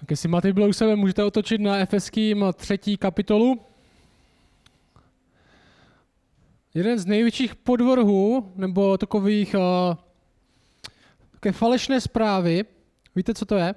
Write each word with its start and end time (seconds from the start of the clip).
Tak 0.00 0.10
jestli 0.10 0.28
máte 0.28 0.48
Bible 0.48 0.68
u 0.68 0.72
sebe, 0.72 0.96
můžete 0.96 1.24
otočit 1.24 1.60
na 1.60 1.78
Efeským 1.78 2.44
třetí 2.54 2.96
kapitolu. 2.96 3.60
Jeden 6.74 6.98
z 6.98 7.06
největších 7.06 7.54
podvrhů, 7.54 8.52
nebo 8.56 8.98
takových 8.98 9.54
uh, 9.54 9.96
také 11.30 11.52
falešné 11.52 12.00
zprávy, 12.00 12.64
víte, 13.14 13.34
co 13.34 13.44
to 13.44 13.54
je? 13.54 13.74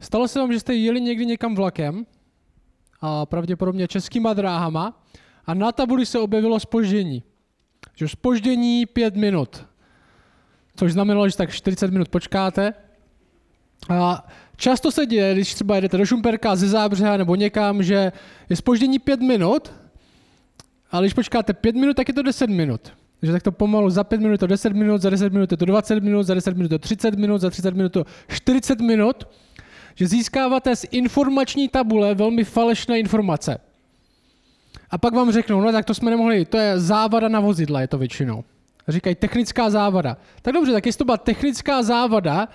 Stalo 0.00 0.28
se 0.28 0.38
vám, 0.38 0.52
že 0.52 0.60
jste 0.60 0.74
jeli 0.74 1.00
někdy 1.00 1.26
někam 1.26 1.54
vlakem, 1.54 2.06
a 3.00 3.26
pravděpodobně 3.26 3.88
českýma 3.88 4.34
dráhama, 4.34 5.02
a 5.46 5.54
na 5.54 5.72
tabuli 5.72 6.06
se 6.06 6.18
objevilo 6.18 6.60
spoždění. 6.60 7.22
Že 7.94 8.08
spoždění 8.08 8.86
pět 8.86 9.16
minut. 9.16 9.66
Což 10.76 10.92
znamenalo, 10.92 11.28
že 11.28 11.36
tak 11.36 11.50
40 11.52 11.90
minut 11.90 12.08
počkáte. 12.08 12.74
A 13.88 14.26
často 14.56 14.92
se 14.92 15.06
děje, 15.06 15.34
když 15.34 15.54
třeba 15.54 15.74
jedete 15.74 15.96
do 15.96 16.06
Šumperka 16.06 16.56
ze 16.56 16.68
Zábřeha 16.68 17.16
nebo 17.16 17.34
někam, 17.34 17.82
že 17.82 18.12
je 18.50 18.56
spoždění 18.56 18.98
pět 18.98 19.20
minut, 19.20 19.72
ale 20.90 21.02
když 21.02 21.14
počkáte 21.14 21.52
pět 21.52 21.76
minut, 21.76 21.96
tak 21.96 22.08
je 22.08 22.14
to 22.14 22.22
10 22.22 22.50
minut. 22.50 22.92
Takže 23.20 23.32
tak 23.32 23.42
to 23.42 23.52
pomalu 23.52 23.90
za 23.90 24.04
5 24.04 24.20
minut 24.20 24.40
to 24.40 24.46
10 24.46 24.72
minut, 24.72 25.02
za 25.02 25.10
10 25.10 25.32
minut 25.32 25.50
je 25.50 25.56
to 25.56 25.64
20 25.64 26.00
minut, 26.00 26.22
za 26.22 26.34
10 26.34 26.56
minut 26.56 26.68
to 26.68 26.78
30 26.78 27.14
minut, 27.14 27.38
za 27.38 27.50
30 27.50 27.74
minut 27.74 27.92
to 27.92 28.04
40 28.28 28.80
minut, 28.80 29.24
že 29.94 30.06
získáváte 30.06 30.76
z 30.76 30.86
informační 30.90 31.68
tabule 31.68 32.14
velmi 32.14 32.44
falešné 32.44 32.98
informace. 32.98 33.58
A 34.90 34.98
pak 34.98 35.14
vám 35.14 35.32
řeknou, 35.32 35.60
no 35.60 35.72
tak 35.72 35.84
to 35.84 35.94
jsme 35.94 36.10
nemohli, 36.10 36.44
to 36.44 36.56
je 36.56 36.80
závada 36.80 37.28
na 37.28 37.40
vozidle, 37.40 37.82
je 37.82 37.88
to 37.88 37.98
většinou. 37.98 38.44
Říkají 38.88 39.16
technická 39.16 39.70
závada. 39.70 40.16
Tak 40.42 40.54
dobře, 40.54 40.72
tak 40.72 40.86
jestli 40.86 40.98
to 40.98 41.04
byla 41.04 41.16
technická 41.16 41.82
závada, 41.82 42.48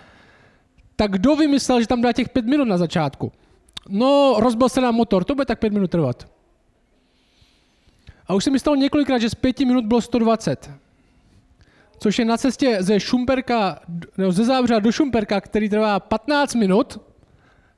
tak 1.00 1.12
kdo 1.12 1.36
vymyslel, 1.36 1.82
že 1.82 1.88
tam 1.88 2.02
dá 2.02 2.14
těch 2.14 2.30
pět 2.30 2.46
minut 2.46 2.66
na 2.66 2.78
začátku? 2.78 3.32
No, 3.90 4.36
rozbil 4.40 4.70
se 4.70 4.82
nám 4.82 4.96
motor, 4.96 5.24
to 5.24 5.36
bude 5.36 5.46
tak 5.46 5.60
pět 5.60 5.74
minut 5.74 5.92
trvat. 5.92 6.28
A 8.28 8.34
už 8.34 8.44
se 8.44 8.52
mi 8.52 8.60
stalo 8.60 8.76
několikrát, 8.76 9.18
že 9.18 9.30
z 9.30 9.36
pěti 9.36 9.66
minut 9.66 9.86
bylo 9.86 10.02
120. 10.02 10.72
Což 12.00 12.20
je 12.20 12.26
na 12.26 12.38
cestě 12.38 12.78
ze 12.80 13.00
Šumperka, 13.00 13.80
nebo 14.18 14.32
ze 14.32 14.46
Zábřa 14.46 14.80
do 14.80 14.92
Šumperka, 14.92 15.42
který 15.42 15.70
trvá 15.70 16.00
15 16.00 16.56
minut, 16.56 17.02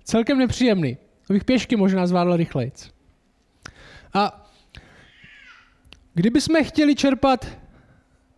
celkem 0.03 0.37
nepříjemný. 0.37 0.97
Abych 1.29 1.43
pěšky 1.43 1.75
možná 1.75 2.07
zvládl 2.07 2.35
rychleji. 2.35 2.71
A 4.13 4.49
kdybychom 6.13 6.63
chtěli 6.63 6.95
čerpat 6.95 7.47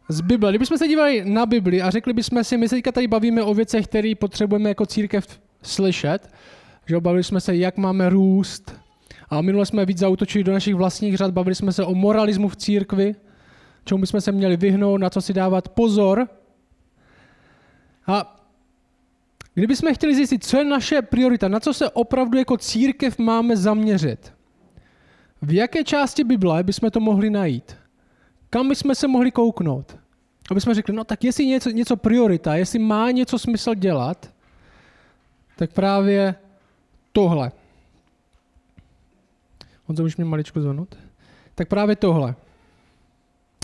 z 0.10 0.22
Bible, 0.22 0.52
kdybychom 0.52 0.78
se 0.78 0.88
dívali 0.88 1.24
na 1.26 1.46
Bibli 1.46 1.82
a 1.82 1.90
řekli 1.90 2.14
bychom 2.14 2.44
si, 2.44 2.58
my 2.58 2.70
se 2.70 2.76
teďka 2.76 2.92
tady 2.92 3.08
bavíme 3.08 3.44
o 3.44 3.54
věcech, 3.54 3.88
které 3.88 4.14
potřebujeme 4.20 4.70
jako 4.70 4.86
církev 4.86 5.40
slyšet, 5.62 6.30
že 6.86 7.00
bavili 7.00 7.24
jsme 7.24 7.42
se, 7.42 7.56
jak 7.56 7.78
máme 7.78 8.10
růst, 8.10 8.76
a 9.30 9.42
minule 9.42 9.66
jsme 9.66 9.86
víc 9.86 9.98
zautočili 9.98 10.44
do 10.44 10.54
našich 10.54 10.76
vlastních 10.76 11.18
řad, 11.18 11.32
bavili 11.32 11.56
jsme 11.56 11.74
se 11.74 11.86
o 11.86 11.96
moralismu 11.96 12.48
v 12.48 12.56
církvi, 12.56 13.16
čemu 13.86 14.02
bychom 14.02 14.22
se 14.22 14.32
měli 14.32 14.58
vyhnout, 14.58 15.02
na 15.02 15.10
co 15.10 15.22
si 15.22 15.34
dávat 15.34 15.70
pozor. 15.70 16.28
A 18.08 18.40
kdybychom 19.54 19.94
chtěli 19.94 20.16
zjistit, 20.16 20.46
co 20.46 20.58
je 20.58 20.66
naše 20.66 21.02
priorita, 21.02 21.48
na 21.48 21.60
co 21.60 21.74
se 21.74 21.90
opravdu 21.90 22.38
jako 22.38 22.58
církev 22.58 23.18
máme 23.18 23.58
zaměřit, 23.58 24.34
v 25.42 25.54
jaké 25.54 25.84
části 25.84 26.24
Bible 26.24 26.64
bychom 26.64 26.92
to 26.92 27.00
mohli 27.00 27.30
najít? 27.30 27.83
Kam 28.54 28.70
bychom 28.70 28.96
se 28.96 29.08
mohli 29.08 29.32
kouknout? 29.32 29.98
Aby 30.52 30.62
jsme 30.62 30.74
řekli, 30.74 30.94
no 30.94 31.04
tak 31.04 31.24
jestli 31.24 31.46
něco, 31.46 31.70
něco 31.70 31.96
priorita, 31.96 32.56
jestli 32.56 32.80
má 32.80 33.12
něco 33.12 33.40
smysl 33.40 33.76
dělat, 33.76 34.34
tak 35.56 35.74
právě 35.74 36.36
tohle. 37.12 37.52
On 39.88 39.96
můžeš 40.00 40.18
mě 40.18 40.26
maličko 40.26 40.62
zvednout? 40.62 40.98
Tak 41.56 41.68
právě 41.68 41.96
tohle. 41.96 42.36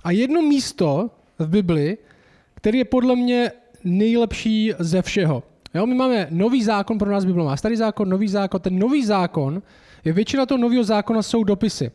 A 0.04 0.12
jedno 0.12 0.42
místo 0.42 1.10
v 1.40 1.48
Bibli, 1.50 1.98
který 2.56 2.78
je 2.78 2.86
podle 2.86 3.16
mě 3.16 3.52
nejlepší 3.84 4.74
ze 4.80 5.02
všeho. 5.02 5.44
Jo, 5.74 5.86
my 5.86 5.96
máme 5.96 6.28
nový 6.30 6.64
zákon, 6.64 6.98
pro 6.98 7.12
nás 7.12 7.26
Bible 7.26 7.44
má 7.44 7.58
starý 7.58 7.76
zákon, 7.76 8.10
nový 8.10 8.28
zákon. 8.28 8.62
Ten 8.62 8.80
nový 8.80 9.06
zákon, 9.06 9.62
je 10.06 10.14
většina 10.14 10.46
toho 10.46 10.58
nového 10.58 10.84
zákona 10.84 11.22
jsou 11.22 11.44
dopisy. 11.44 11.92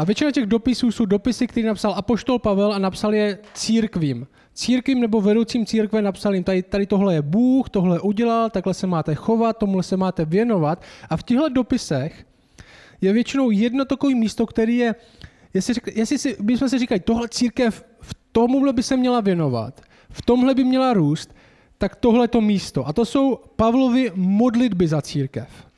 A 0.00 0.04
většina 0.04 0.30
těch 0.30 0.46
dopisů 0.46 0.92
jsou 0.92 1.04
dopisy, 1.04 1.46
které 1.46 1.66
napsal 1.66 1.94
apoštol 1.96 2.38
Pavel 2.38 2.72
a 2.72 2.78
napsal 2.78 3.14
je 3.14 3.38
církvím. 3.54 4.26
Církvím 4.54 5.00
nebo 5.00 5.20
vedoucím 5.20 5.66
církve 5.66 6.02
napsal 6.02 6.34
jim, 6.34 6.44
tady, 6.44 6.62
tady 6.62 6.86
tohle 6.86 7.14
je 7.14 7.22
Bůh, 7.22 7.70
tohle 7.70 8.00
udělal, 8.00 8.50
takhle 8.50 8.74
se 8.74 8.86
máte 8.86 9.14
chovat, 9.14 9.58
tomu 9.58 9.82
se 9.82 9.96
máte 9.96 10.24
věnovat. 10.24 10.82
A 11.10 11.16
v 11.16 11.22
těchto 11.22 11.48
dopisech 11.48 12.26
je 13.00 13.12
většinou 13.12 13.50
jedno 13.50 13.84
takové 13.84 14.14
místo, 14.14 14.46
který 14.46 14.76
je, 14.76 14.94
jestli, 15.54 15.74
jestli 15.94 16.18
si, 16.18 16.36
bychom 16.40 16.68
si 16.68 16.78
říkali, 16.78 17.00
tohle 17.00 17.28
církev 17.28 17.84
v 18.00 18.14
tomuhle 18.32 18.72
by 18.72 18.82
se 18.82 18.96
měla 18.96 19.20
věnovat, 19.20 19.80
v 20.10 20.22
tomhle 20.22 20.54
by 20.54 20.64
měla 20.64 20.92
růst, 20.92 21.34
tak 21.78 21.96
tohle 21.96 22.28
to 22.28 22.40
místo. 22.40 22.88
A 22.88 22.92
to 22.92 23.04
jsou 23.04 23.38
Pavlovy 23.56 24.12
modlitby 24.14 24.88
za 24.88 25.02
církev. 25.02 25.69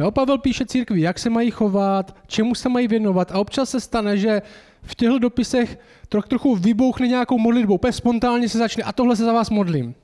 Jo, 0.00 0.10
Pavel 0.10 0.38
píše 0.38 0.66
církvi, 0.66 1.00
jak 1.00 1.18
se 1.18 1.30
mají 1.30 1.50
chovat, 1.50 2.16
čemu 2.26 2.54
se 2.54 2.68
mají 2.68 2.88
věnovat 2.88 3.32
a 3.32 3.38
občas 3.38 3.70
se 3.70 3.80
stane, 3.80 4.16
že 4.16 4.42
v 4.82 4.94
těchto 4.94 5.18
dopisech 5.18 5.78
troch, 6.08 6.28
trochu 6.28 6.56
vybouchne 6.56 7.08
nějakou 7.08 7.38
modlitbou, 7.38 7.74
úplně 7.74 7.92
spontánně 7.92 8.48
se 8.48 8.58
začne 8.58 8.82
a 8.82 8.92
tohle 8.92 9.16
se 9.16 9.24
za 9.24 9.32
vás 9.32 9.50
modlím. 9.50 9.94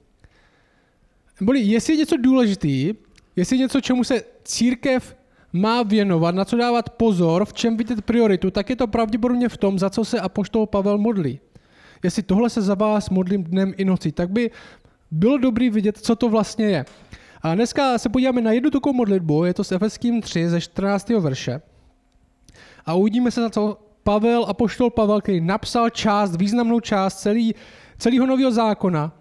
Boli, 1.40 1.60
jestli 1.60 1.92
je 1.92 1.96
něco 1.96 2.16
důležitý, 2.16 2.94
jestli 3.36 3.56
je 3.56 3.60
něco, 3.60 3.80
čemu 3.80 4.04
se 4.04 4.22
církev 4.44 5.16
má 5.52 5.82
věnovat, 5.82 6.34
na 6.34 6.44
co 6.44 6.56
dávat 6.56 6.90
pozor, 6.90 7.44
v 7.44 7.52
čem 7.52 7.76
vidět 7.76 8.02
prioritu, 8.02 8.50
tak 8.50 8.70
je 8.70 8.76
to 8.76 8.86
pravděpodobně 8.86 9.48
v 9.48 9.56
tom, 9.56 9.78
za 9.78 9.90
co 9.90 10.04
se 10.04 10.20
apoštol 10.20 10.66
Pavel 10.66 10.98
modlí. 10.98 11.40
Jestli 12.02 12.22
tohle 12.22 12.50
se 12.50 12.62
za 12.62 12.74
vás 12.74 13.10
modlím 13.10 13.44
dnem 13.44 13.74
i 13.76 13.84
nocí, 13.84 14.12
tak 14.12 14.30
by 14.30 14.50
bylo 15.10 15.38
dobré 15.38 15.70
vidět, 15.70 15.98
co 15.98 16.16
to 16.16 16.28
vlastně 16.28 16.66
je. 16.66 16.84
A 17.42 17.54
dneska 17.54 17.98
se 17.98 18.08
podíváme 18.08 18.40
na 18.40 18.52
jednu 18.52 18.70
takovou 18.70 18.92
modlitbu, 18.92 19.44
je 19.44 19.54
to 19.54 19.64
s 19.64 19.72
Efeským 19.72 20.22
3 20.22 20.48
ze 20.48 20.60
14. 20.60 21.08
verše. 21.08 21.60
A 22.86 22.94
uvidíme 22.94 23.30
se, 23.30 23.40
za 23.40 23.50
co 23.50 23.78
Pavel, 24.02 24.44
apoštol 24.44 24.90
Pavel, 24.90 25.20
který 25.20 25.40
napsal 25.40 25.90
část, 25.90 26.36
významnou 26.36 26.80
část 26.80 27.20
celý, 27.20 27.54
celého 27.98 28.26
nového 28.26 28.50
zákona, 28.50 29.12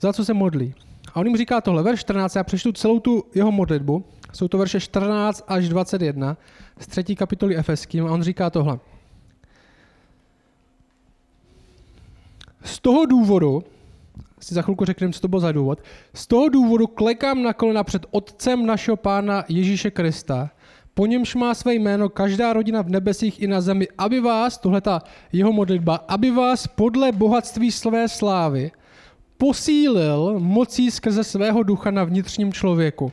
za 0.00 0.12
co 0.12 0.24
se 0.24 0.34
modlí. 0.34 0.74
A 1.14 1.16
on 1.16 1.26
jim 1.26 1.36
říká 1.36 1.60
tohle, 1.60 1.82
verš 1.82 2.00
14, 2.00 2.36
já 2.36 2.44
přečtu 2.44 2.72
celou 2.72 3.00
tu 3.00 3.24
jeho 3.34 3.52
modlitbu, 3.52 4.04
jsou 4.32 4.48
to 4.48 4.58
verše 4.58 4.80
14 4.80 5.44
až 5.48 5.68
21 5.68 6.36
z 6.78 6.86
třetí 6.86 7.16
kapitoly 7.16 7.56
Efeským 7.56 8.06
a 8.06 8.10
on 8.10 8.22
říká 8.22 8.50
tohle. 8.50 8.78
Z 12.64 12.78
toho 12.78 13.06
důvodu, 13.06 13.64
si 14.40 14.54
za 14.54 14.62
chvilku 14.62 14.84
řekneme, 14.84 15.12
co 15.12 15.20
to 15.20 15.28
bylo 15.28 15.40
za 15.40 15.52
důvod, 15.52 15.82
z 16.14 16.26
toho 16.26 16.48
důvodu 16.48 16.86
klekám 16.86 17.42
na 17.42 17.52
kolena 17.52 17.84
před 17.84 18.06
Otcem 18.10 18.66
našeho 18.66 18.96
Pána 18.96 19.44
Ježíše 19.48 19.90
Krista, 19.90 20.50
po 20.94 21.06
němž 21.06 21.34
má 21.34 21.54
své 21.54 21.74
jméno 21.74 22.08
každá 22.08 22.52
rodina 22.52 22.82
v 22.82 22.88
nebesích 22.88 23.42
i 23.42 23.46
na 23.46 23.60
zemi, 23.60 23.88
aby 23.98 24.20
vás, 24.20 24.58
tohle 24.58 24.80
ta 24.80 25.02
jeho 25.32 25.52
modlitba, 25.52 26.04
aby 26.08 26.30
vás 26.30 26.66
podle 26.66 27.12
bohatství 27.12 27.72
své 27.72 28.08
slávy 28.08 28.70
posílil 29.36 30.34
mocí 30.38 30.90
skrze 30.90 31.24
svého 31.24 31.62
ducha 31.62 31.90
na 31.90 32.04
vnitřním 32.04 32.52
člověku. 32.52 33.12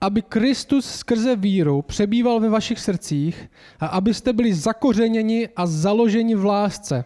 Aby 0.00 0.22
Kristus 0.22 0.86
skrze 0.86 1.36
víru 1.36 1.82
přebýval 1.82 2.40
ve 2.40 2.48
vašich 2.48 2.80
srdcích 2.80 3.50
a 3.80 3.86
abyste 3.86 4.32
byli 4.32 4.54
zakořeněni 4.54 5.48
a 5.56 5.66
založeni 5.66 6.34
v 6.34 6.44
lásce. 6.44 7.04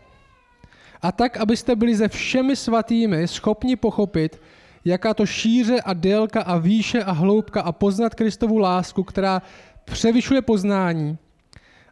A 1.03 1.13
tak, 1.13 1.37
abyste 1.37 1.77
byli 1.77 1.97
se 1.97 2.09
všemi 2.09 2.57
svatými 2.57 3.29
schopni 3.29 3.77
pochopit, 3.77 4.41
jaká 4.85 5.15
to 5.15 5.27
šíře 5.27 5.81
a 5.81 5.93
délka 5.93 6.43
a 6.43 6.59
výše 6.59 7.05
a 7.05 7.13
hloubka 7.13 7.61
a 7.61 7.73
poznat 7.73 8.15
Kristovu 8.15 8.59
lásku, 8.59 9.03
která 9.05 9.43
převyšuje 9.85 10.43
poznání, 10.43 11.19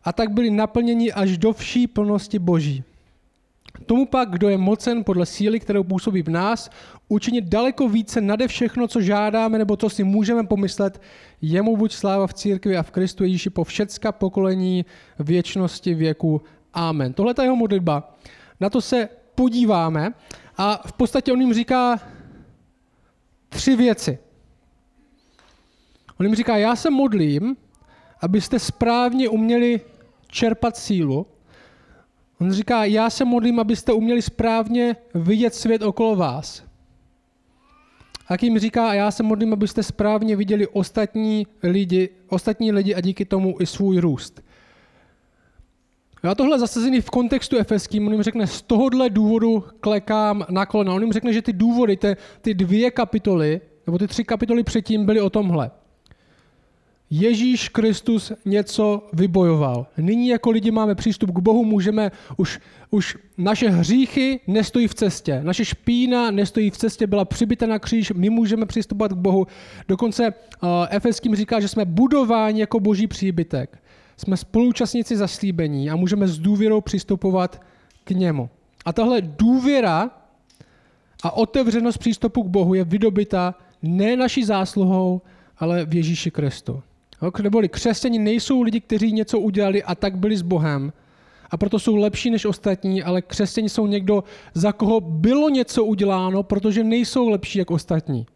a 0.04 0.12
tak 0.12 0.30
byli 0.30 0.50
naplněni 0.50 1.12
až 1.12 1.38
do 1.38 1.52
vší 1.52 1.86
plnosti 1.86 2.38
Boží. 2.38 2.84
Tomu 3.86 4.06
pak, 4.06 4.30
kdo 4.30 4.48
je 4.48 4.58
mocen 4.58 5.04
podle 5.04 5.26
síly, 5.26 5.60
kterou 5.60 5.84
působí 5.84 6.22
v 6.22 6.28
nás, 6.28 6.70
učinit 7.08 7.44
daleko 7.44 7.88
více 7.88 8.20
nade 8.20 8.48
všechno, 8.48 8.88
co 8.88 9.00
žádáme 9.00 9.58
nebo 9.58 9.76
co 9.76 9.90
si 9.90 10.04
můžeme 10.04 10.46
pomyslet, 10.46 11.00
jemu 11.42 11.76
buď 11.76 11.92
sláva 11.92 12.26
v 12.26 12.34
církvi 12.34 12.76
a 12.76 12.82
v 12.82 12.90
Kristu 12.90 13.24
Ježíši 13.24 13.50
po 13.50 13.64
všecka 13.64 14.12
pokolení 14.12 14.84
věčnosti 15.18 15.94
věku. 15.94 16.42
Amen. 16.74 17.12
Tohle 17.12 17.34
je 17.38 17.44
jeho 17.44 17.56
modlitba. 17.56 18.16
Na 18.60 18.70
to 18.70 18.80
se 18.80 19.08
podíváme 19.34 20.12
a 20.56 20.88
v 20.88 20.92
podstatě 20.92 21.32
on 21.32 21.40
jim 21.40 21.54
říká 21.54 22.00
tři 23.48 23.76
věci. 23.76 24.18
On 26.20 26.26
jim 26.26 26.34
říká, 26.34 26.56
já 26.56 26.76
se 26.76 26.90
modlím, 26.90 27.56
abyste 28.20 28.58
správně 28.58 29.28
uměli 29.28 29.80
čerpat 30.28 30.76
sílu, 30.76 31.26
On 32.40 32.52
říká, 32.52 32.84
já 32.84 33.10
se 33.10 33.24
modlím, 33.24 33.60
abyste 33.60 33.92
uměli 33.92 34.22
správně 34.22 34.96
vidět 35.14 35.54
svět 35.54 35.82
okolo 35.82 36.16
vás. 36.16 36.62
A 38.28 38.34
jim 38.42 38.58
říká, 38.58 38.94
já 38.94 39.10
se 39.10 39.22
modlím, 39.22 39.52
abyste 39.52 39.82
správně 39.82 40.36
viděli 40.36 40.66
ostatní 40.66 41.46
lidi, 41.62 42.08
ostatní 42.28 42.72
lidi 42.72 42.94
a 42.94 43.00
díky 43.00 43.24
tomu 43.24 43.56
i 43.60 43.66
svůj 43.66 43.98
růst. 43.98 44.42
Já 46.22 46.34
tohle 46.34 46.58
zasazený 46.58 47.00
v 47.00 47.10
kontextu 47.10 47.58
efeským, 47.58 48.06
on 48.06 48.12
jim 48.12 48.22
řekne, 48.22 48.46
z 48.46 48.62
tohohle 48.62 49.10
důvodu 49.10 49.64
klekám 49.80 50.46
na 50.50 50.66
kolena. 50.66 50.94
On 50.94 51.02
jim 51.02 51.12
řekne, 51.12 51.32
že 51.32 51.42
ty 51.42 51.52
důvody, 51.52 51.96
ty, 51.96 52.16
ty 52.40 52.54
dvě 52.54 52.90
kapitoly, 52.90 53.60
nebo 53.86 53.98
ty 53.98 54.06
tři 54.06 54.24
kapitoly 54.24 54.62
předtím 54.62 55.06
byly 55.06 55.20
o 55.20 55.30
tomhle. 55.30 55.70
Ježíš 57.10 57.68
Kristus 57.68 58.32
něco 58.44 59.08
vybojoval. 59.12 59.86
Nyní 59.96 60.28
jako 60.28 60.50
lidi 60.50 60.70
máme 60.70 60.94
přístup 60.94 61.30
k 61.30 61.38
Bohu, 61.38 61.64
můžeme, 61.64 62.10
už, 62.36 62.60
už 62.90 63.16
naše 63.38 63.68
hříchy 63.68 64.40
nestojí 64.46 64.88
v 64.88 64.94
cestě, 64.94 65.40
naše 65.42 65.64
špína 65.64 66.30
nestojí 66.30 66.70
v 66.70 66.76
cestě, 66.76 67.06
byla 67.06 67.24
přibyta 67.24 67.66
na 67.66 67.78
kříž, 67.78 68.12
my 68.12 68.30
můžeme 68.30 68.66
přistupovat 68.66 69.12
k 69.12 69.16
Bohu. 69.16 69.46
Dokonce 69.88 70.28
uh, 70.28 70.68
Efeským 70.90 71.36
říká, 71.36 71.60
že 71.60 71.68
jsme 71.68 71.84
budováni 71.84 72.60
jako 72.60 72.80
boží 72.80 73.06
příbytek. 73.06 73.78
Jsme 74.16 74.36
spoluúčastníci 74.36 75.16
zaslíbení 75.16 75.90
a 75.90 75.96
můžeme 75.96 76.28
s 76.28 76.38
důvěrou 76.38 76.80
přistupovat 76.80 77.62
k 78.04 78.10
němu. 78.10 78.50
A 78.84 78.92
tahle 78.92 79.20
důvěra 79.22 80.10
a 81.22 81.30
otevřenost 81.30 81.98
přístupu 81.98 82.42
k 82.42 82.46
Bohu 82.46 82.74
je 82.74 82.84
vydobita 82.84 83.54
ne 83.82 84.16
naší 84.16 84.44
zásluhou, 84.44 85.22
ale 85.58 85.84
v 85.86 85.94
Ježíši 85.94 86.30
Kristu. 86.30 86.82
Neboli 87.42 87.68
křesťani 87.68 88.18
nejsou 88.18 88.62
lidi, 88.62 88.80
kteří 88.80 89.12
něco 89.12 89.38
udělali 89.38 89.82
a 89.82 89.94
tak 89.94 90.18
byli 90.18 90.36
s 90.36 90.42
Bohem. 90.42 90.92
A 91.50 91.56
proto 91.56 91.78
jsou 91.78 91.96
lepší 91.96 92.30
než 92.30 92.44
ostatní, 92.44 93.02
ale 93.02 93.22
křesťani 93.22 93.68
jsou 93.68 93.86
někdo, 93.86 94.24
za 94.54 94.72
koho 94.72 95.00
bylo 95.00 95.48
něco 95.48 95.84
uděláno, 95.84 96.42
protože 96.42 96.84
nejsou 96.84 97.28
lepší 97.28 97.58
jak 97.58 97.70
ostatní, 97.70 98.26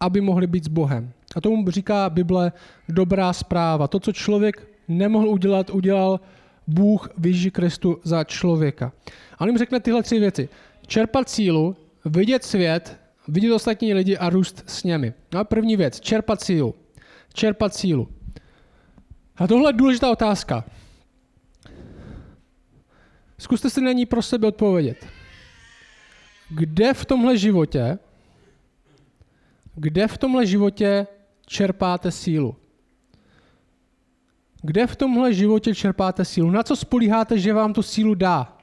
aby 0.00 0.20
mohli 0.20 0.46
být 0.46 0.64
s 0.64 0.68
Bohem. 0.68 1.12
A 1.36 1.40
tomu 1.40 1.70
říká 1.70 2.10
Bible 2.10 2.52
dobrá 2.88 3.32
zpráva. 3.32 3.88
To, 3.88 4.00
co 4.00 4.12
člověk 4.12 4.71
nemohl 4.88 5.28
udělat, 5.28 5.70
udělal 5.70 6.20
Bůh 6.66 7.08
v 7.18 7.26
Ježíši 7.26 7.50
Kristu 7.50 8.00
za 8.04 8.24
člověka. 8.24 8.92
A 9.38 9.40
on 9.40 9.48
jim 9.48 9.58
řekne 9.58 9.80
tyhle 9.80 10.02
tři 10.02 10.18
věci. 10.18 10.48
Čerpat 10.86 11.28
sílu, 11.28 11.76
vidět 12.04 12.44
svět, 12.44 12.98
vidět 13.28 13.52
ostatní 13.52 13.94
lidi 13.94 14.16
a 14.16 14.30
růst 14.30 14.64
s 14.66 14.84
nimi. 14.84 15.12
No 15.32 15.44
první 15.44 15.76
věc, 15.76 16.00
čerpat 16.00 16.40
sílu 16.40 16.74
čerpat 17.32 17.74
sílu. 17.74 18.08
A 19.36 19.46
tohle 19.46 19.68
je 19.68 19.72
důležitá 19.72 20.10
otázka. 20.10 20.64
Zkuste 23.38 23.70
si 23.70 23.80
na 23.80 23.92
ní 23.92 24.06
pro 24.06 24.22
sebe 24.22 24.46
odpovědět. 24.46 25.06
Kde 26.50 26.94
v 26.94 27.04
tomhle 27.04 27.36
životě, 27.36 27.98
kde 29.74 30.08
v 30.08 30.18
tomhle 30.18 30.46
životě 30.46 31.06
čerpáte 31.46 32.10
sílu? 32.10 32.56
Kde 34.62 34.86
v 34.86 34.96
tomhle 34.96 35.34
životě 35.34 35.74
čerpáte 35.74 36.24
sílu? 36.24 36.50
Na 36.50 36.62
co 36.62 36.76
spolíháte, 36.76 37.38
že 37.38 37.52
vám 37.52 37.72
tu 37.72 37.82
sílu 37.82 38.14
dá? 38.14 38.58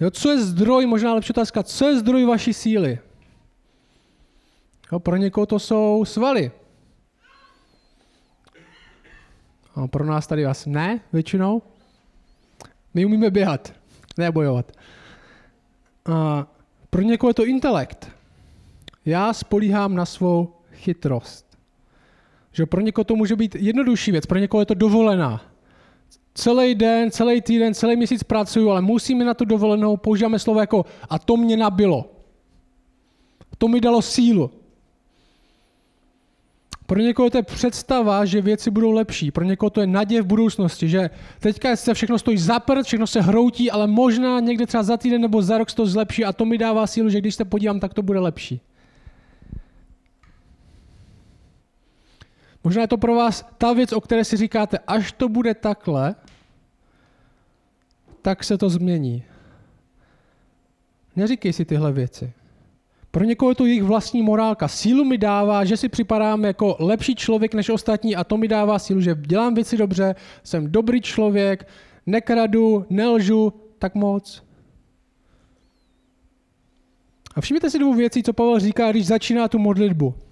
Jo, 0.00 0.10
co 0.10 0.30
je 0.30 0.40
zdroj, 0.40 0.86
možná 0.86 1.14
lepší 1.14 1.30
otázka, 1.30 1.62
co 1.62 1.88
je 1.88 1.98
zdroj 1.98 2.24
vaší 2.24 2.52
síly? 2.52 2.98
Jo, 4.92 5.00
pro 5.00 5.16
někoho 5.16 5.46
to 5.46 5.58
jsou 5.58 6.04
svaly. 6.04 6.50
A 9.74 9.86
pro 9.86 10.04
nás 10.04 10.26
tady 10.26 10.44
vás 10.44 10.66
ne, 10.66 11.00
většinou. 11.12 11.62
My 12.94 13.04
umíme 13.04 13.30
běhat, 13.30 13.72
ne 14.18 14.30
bojovat. 14.30 14.72
A 16.12 16.46
pro 16.90 17.02
někoho 17.02 17.30
je 17.30 17.34
to 17.34 17.46
intelekt. 17.46 18.10
Já 19.04 19.32
spolíhám 19.32 19.94
na 19.94 20.06
svou 20.06 20.54
chytrost. 20.72 21.45
Že 22.56 22.66
pro 22.66 22.80
někoho 22.80 23.04
to 23.04 23.16
může 23.16 23.36
být 23.36 23.54
jednodušší 23.54 24.12
věc, 24.12 24.26
pro 24.26 24.38
někoho 24.38 24.60
je 24.60 24.66
to 24.66 24.74
dovolená. 24.74 25.40
Celý 26.34 26.74
den, 26.74 27.10
celý 27.10 27.40
týden, 27.40 27.74
celý 27.74 27.96
měsíc 27.96 28.22
pracuju, 28.22 28.70
ale 28.70 28.80
musíme 28.80 29.24
na 29.24 29.34
tu 29.34 29.44
dovolenou, 29.44 29.96
používáme 29.96 30.38
slovo 30.38 30.60
jako 30.60 30.84
a 31.10 31.18
to 31.18 31.36
mě 31.36 31.56
nabilo. 31.56 32.10
To 33.58 33.68
mi 33.68 33.80
dalo 33.80 34.02
sílu. 34.02 34.50
Pro 36.86 37.00
někoho 37.00 37.30
to 37.30 37.38
je 37.38 37.42
představa, 37.42 38.24
že 38.24 38.40
věci 38.40 38.70
budou 38.70 38.90
lepší. 38.90 39.30
Pro 39.30 39.44
někoho 39.44 39.70
to 39.70 39.80
je 39.80 39.86
naděje 39.86 40.22
v 40.22 40.26
budoucnosti, 40.26 40.88
že 40.88 41.10
teďka 41.40 41.76
se 41.76 41.94
všechno 41.94 42.18
stojí 42.18 42.38
za 42.38 42.60
prd, 42.60 42.86
všechno 42.86 43.06
se 43.06 43.20
hroutí, 43.20 43.70
ale 43.70 43.86
možná 43.86 44.40
někde 44.40 44.66
třeba 44.66 44.82
za 44.82 44.96
týden 44.96 45.20
nebo 45.20 45.42
za 45.42 45.58
rok 45.58 45.70
se 45.70 45.76
to 45.76 45.86
zlepší 45.86 46.24
a 46.24 46.32
to 46.32 46.44
mi 46.44 46.58
dává 46.58 46.86
sílu, 46.86 47.08
že 47.08 47.20
když 47.20 47.34
se 47.34 47.44
podívám, 47.44 47.80
tak 47.80 47.94
to 47.94 48.02
bude 48.02 48.18
lepší. 48.18 48.60
Možná 52.66 52.82
je 52.82 52.88
to 52.88 52.98
pro 52.98 53.14
vás 53.14 53.46
ta 53.58 53.72
věc, 53.72 53.92
o 53.92 54.00
které 54.00 54.24
si 54.24 54.36
říkáte, 54.36 54.78
až 54.86 55.12
to 55.12 55.28
bude 55.28 55.54
takhle, 55.54 56.14
tak 58.22 58.44
se 58.44 58.58
to 58.58 58.70
změní. 58.70 59.22
Neříkej 61.16 61.52
si 61.52 61.64
tyhle 61.64 61.92
věci. 61.92 62.32
Pro 63.10 63.24
někoho 63.24 63.50
je 63.50 63.54
to 63.54 63.66
jejich 63.66 63.82
vlastní 63.82 64.22
morálka. 64.22 64.68
Sílu 64.68 65.04
mi 65.04 65.18
dává, 65.18 65.64
že 65.64 65.76
si 65.76 65.88
připadám 65.88 66.44
jako 66.44 66.76
lepší 66.78 67.14
člověk 67.14 67.54
než 67.54 67.68
ostatní 67.68 68.16
a 68.16 68.24
to 68.24 68.36
mi 68.36 68.48
dává 68.48 68.78
sílu, 68.78 69.00
že 69.00 69.14
dělám 69.14 69.54
věci 69.54 69.76
dobře, 69.76 70.14
jsem 70.42 70.72
dobrý 70.72 71.00
člověk, 71.00 71.68
nekradu, 72.06 72.86
nelžu, 72.90 73.52
tak 73.78 73.94
moc. 73.94 74.42
A 77.34 77.40
všimněte 77.40 77.70
si 77.70 77.78
dvou 77.78 77.94
věcí, 77.94 78.22
co 78.22 78.32
Pavel 78.32 78.58
říká, 78.60 78.90
když 78.90 79.06
začíná 79.06 79.48
tu 79.48 79.58
modlitbu. 79.58 80.25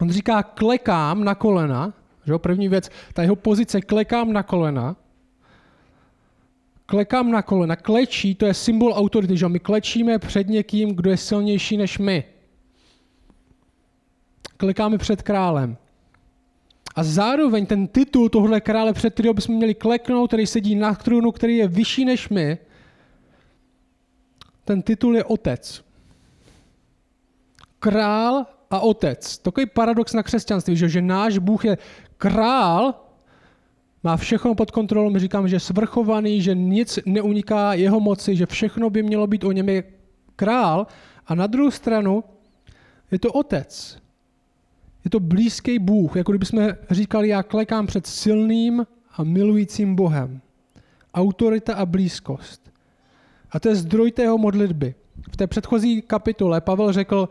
On 0.00 0.10
říká, 0.10 0.42
klekám 0.42 1.24
na 1.24 1.34
kolena, 1.34 1.92
že 2.26 2.38
první 2.38 2.68
věc, 2.68 2.90
ta 3.14 3.22
jeho 3.22 3.36
pozice, 3.36 3.80
klekám 3.80 4.32
na 4.32 4.42
kolena, 4.42 4.96
klekám 6.86 7.30
na 7.30 7.42
kolena. 7.42 7.76
Klečí, 7.76 8.34
to 8.34 8.46
je 8.46 8.54
symbol 8.54 8.92
autority, 8.94 9.36
že 9.36 9.48
my 9.48 9.58
klečíme 9.58 10.18
před 10.18 10.48
někým, 10.48 10.94
kdo 10.94 11.10
je 11.10 11.16
silnější 11.16 11.76
než 11.76 11.98
my. 11.98 12.24
Klekáme 14.56 14.98
před 14.98 15.22
králem. 15.22 15.76
A 16.96 17.02
zároveň 17.02 17.66
ten 17.66 17.86
titul 17.86 18.28
tohle 18.28 18.60
krále, 18.60 18.92
před 18.92 19.14
kterého 19.14 19.34
bychom 19.34 19.54
měli 19.54 19.74
kleknout, 19.74 20.30
který 20.30 20.46
sedí 20.46 20.74
na 20.74 20.94
trůnu, 20.94 21.32
který 21.32 21.56
je 21.56 21.68
vyšší 21.68 22.04
než 22.04 22.28
my, 22.28 22.58
ten 24.64 24.82
titul 24.82 25.16
je 25.16 25.24
otec. 25.24 25.84
Král 27.78 28.46
a 28.70 28.80
otec. 28.80 29.38
Takový 29.38 29.66
paradox 29.66 30.12
na 30.12 30.22
křesťanství, 30.22 30.76
že, 30.76 30.88
že 30.88 31.02
náš 31.02 31.38
Bůh 31.38 31.64
je 31.64 31.78
král, 32.18 32.94
má 34.04 34.16
všechno 34.16 34.54
pod 34.54 34.70
kontrolou, 34.70 35.10
my 35.10 35.18
říkáme, 35.18 35.48
že 35.48 35.56
je 35.56 35.60
svrchovaný, 35.60 36.42
že 36.42 36.54
nic 36.54 36.98
neuniká 37.06 37.74
jeho 37.74 38.00
moci, 38.00 38.36
že 38.36 38.46
všechno 38.46 38.90
by 38.90 39.02
mělo 39.02 39.26
být 39.26 39.44
o 39.44 39.52
něm 39.52 39.68
je 39.68 39.84
král. 40.36 40.86
A 41.26 41.34
na 41.34 41.46
druhou 41.46 41.70
stranu 41.70 42.24
je 43.10 43.18
to 43.18 43.32
otec. 43.32 43.98
Je 45.04 45.10
to 45.10 45.20
blízký 45.20 45.78
Bůh, 45.78 46.16
jako 46.16 46.32
kdybychom 46.32 46.68
říkali, 46.90 47.28
já 47.28 47.42
klekám 47.42 47.86
před 47.86 48.06
silným 48.06 48.86
a 49.16 49.24
milujícím 49.24 49.94
Bohem. 49.94 50.40
Autorita 51.14 51.74
a 51.74 51.86
blízkost. 51.86 52.70
A 53.50 53.60
to 53.60 53.68
je 53.68 53.74
zdroj 53.74 54.12
tého 54.12 54.38
modlitby. 54.38 54.94
V 55.30 55.36
té 55.36 55.46
předchozí 55.46 56.02
kapitole 56.02 56.60
Pavel 56.60 56.92
řekl, 56.92 57.28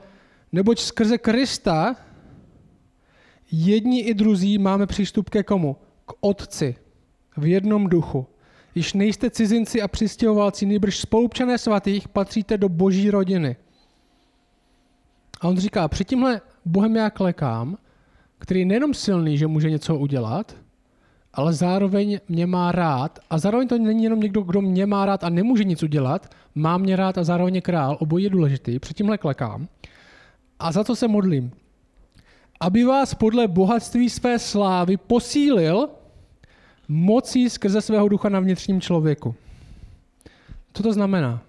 neboť 0.51 0.79
skrze 0.79 1.17
Krista 1.17 1.95
jedni 3.51 3.99
i 3.99 4.13
druzí 4.13 4.57
máme 4.57 4.87
přístup 4.87 5.29
ke 5.29 5.43
komu? 5.43 5.75
k 6.05 6.13
Otci 6.19 6.75
v 7.37 7.45
jednom 7.45 7.87
duchu. 7.87 8.27
Již 8.75 8.93
nejste 8.93 9.29
cizinci 9.29 9.81
a 9.81 9.87
přistěhovalci, 9.87 10.65
nejbrž 10.65 10.97
spolupčané 10.97 11.57
svatých, 11.57 12.07
patříte 12.07 12.57
do 12.57 12.69
boží 12.69 13.11
rodiny. 13.11 13.55
A 15.41 15.47
on 15.47 15.57
říká, 15.57 15.87
před 15.87 16.07
tímhle 16.07 16.41
Bohem 16.65 16.95
já 16.95 17.09
klekám, 17.09 17.77
který 18.39 18.59
je 18.59 18.65
nejenom 18.65 18.93
silný, 18.93 19.37
že 19.37 19.47
může 19.47 19.69
něco 19.69 19.95
udělat, 19.95 20.55
ale 21.33 21.53
zároveň 21.53 22.19
mě 22.29 22.45
má 22.45 22.71
rád 22.71 23.19
a 23.29 23.37
zároveň 23.37 23.67
to 23.67 23.77
není 23.77 24.03
jenom 24.03 24.19
někdo, 24.19 24.41
kdo 24.41 24.61
mě 24.61 24.85
má 24.85 25.05
rád 25.05 25.23
a 25.23 25.29
nemůže 25.29 25.63
nic 25.63 25.83
udělat, 25.83 26.35
má 26.55 26.77
mě 26.77 26.95
rád 26.95 27.17
a 27.17 27.23
zároveň 27.23 27.55
je 27.55 27.61
král, 27.61 27.97
obojí 27.99 28.23
je 28.23 28.29
důležitý, 28.29 28.79
před 28.79 28.97
tímhle 28.97 29.17
klekám. 29.17 29.67
A 30.59 30.71
za 30.71 30.83
co 30.83 30.95
se 30.95 31.07
modlím? 31.07 31.51
Aby 32.59 32.83
vás 32.83 33.13
podle 33.13 33.47
bohatství 33.47 34.09
své 34.09 34.39
slávy 34.39 34.97
posílil 34.97 35.89
mocí 36.87 37.49
skrze 37.49 37.81
svého 37.81 38.09
ducha 38.09 38.29
na 38.29 38.39
vnitřním 38.39 38.81
člověku. 38.81 39.35
Co 40.73 40.83
to 40.83 40.93
znamená? 40.93 41.41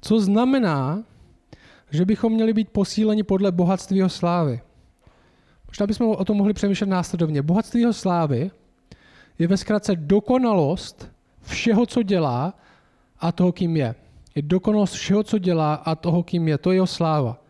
Co 0.00 0.20
znamená, 0.20 1.02
že 1.90 2.04
bychom 2.04 2.32
měli 2.32 2.52
být 2.52 2.68
posíleni 2.68 3.22
podle 3.22 3.52
bohatství 3.52 3.96
jeho 3.96 4.08
slávy? 4.08 4.60
Možná 5.66 5.86
bychom 5.86 6.08
o 6.08 6.24
tom 6.24 6.36
mohli 6.36 6.52
přemýšlet 6.52 6.86
následovně. 6.86 7.42
Bohatství 7.42 7.80
jeho 7.80 7.92
slávy 7.92 8.50
je 9.38 9.46
ve 9.46 9.56
zkratce 9.56 9.96
dokonalost 9.96 11.10
všeho, 11.42 11.86
co 11.86 12.02
dělá 12.02 12.54
a 13.20 13.32
toho, 13.32 13.52
kým 13.52 13.76
je. 13.76 13.94
Je 14.34 14.42
dokonalost 14.42 14.94
všeho, 14.94 15.22
co 15.22 15.38
dělá 15.38 15.74
a 15.74 15.94
toho, 15.94 16.22
kým 16.22 16.48
je. 16.48 16.58
To 16.58 16.70
je 16.70 16.76
jeho 16.76 16.86
sláva. 16.86 17.43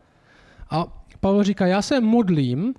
A 0.75 0.87
Pavel 1.21 1.43
říká, 1.43 1.66
já 1.66 1.83
se 1.83 2.00
modlím, 2.00 2.75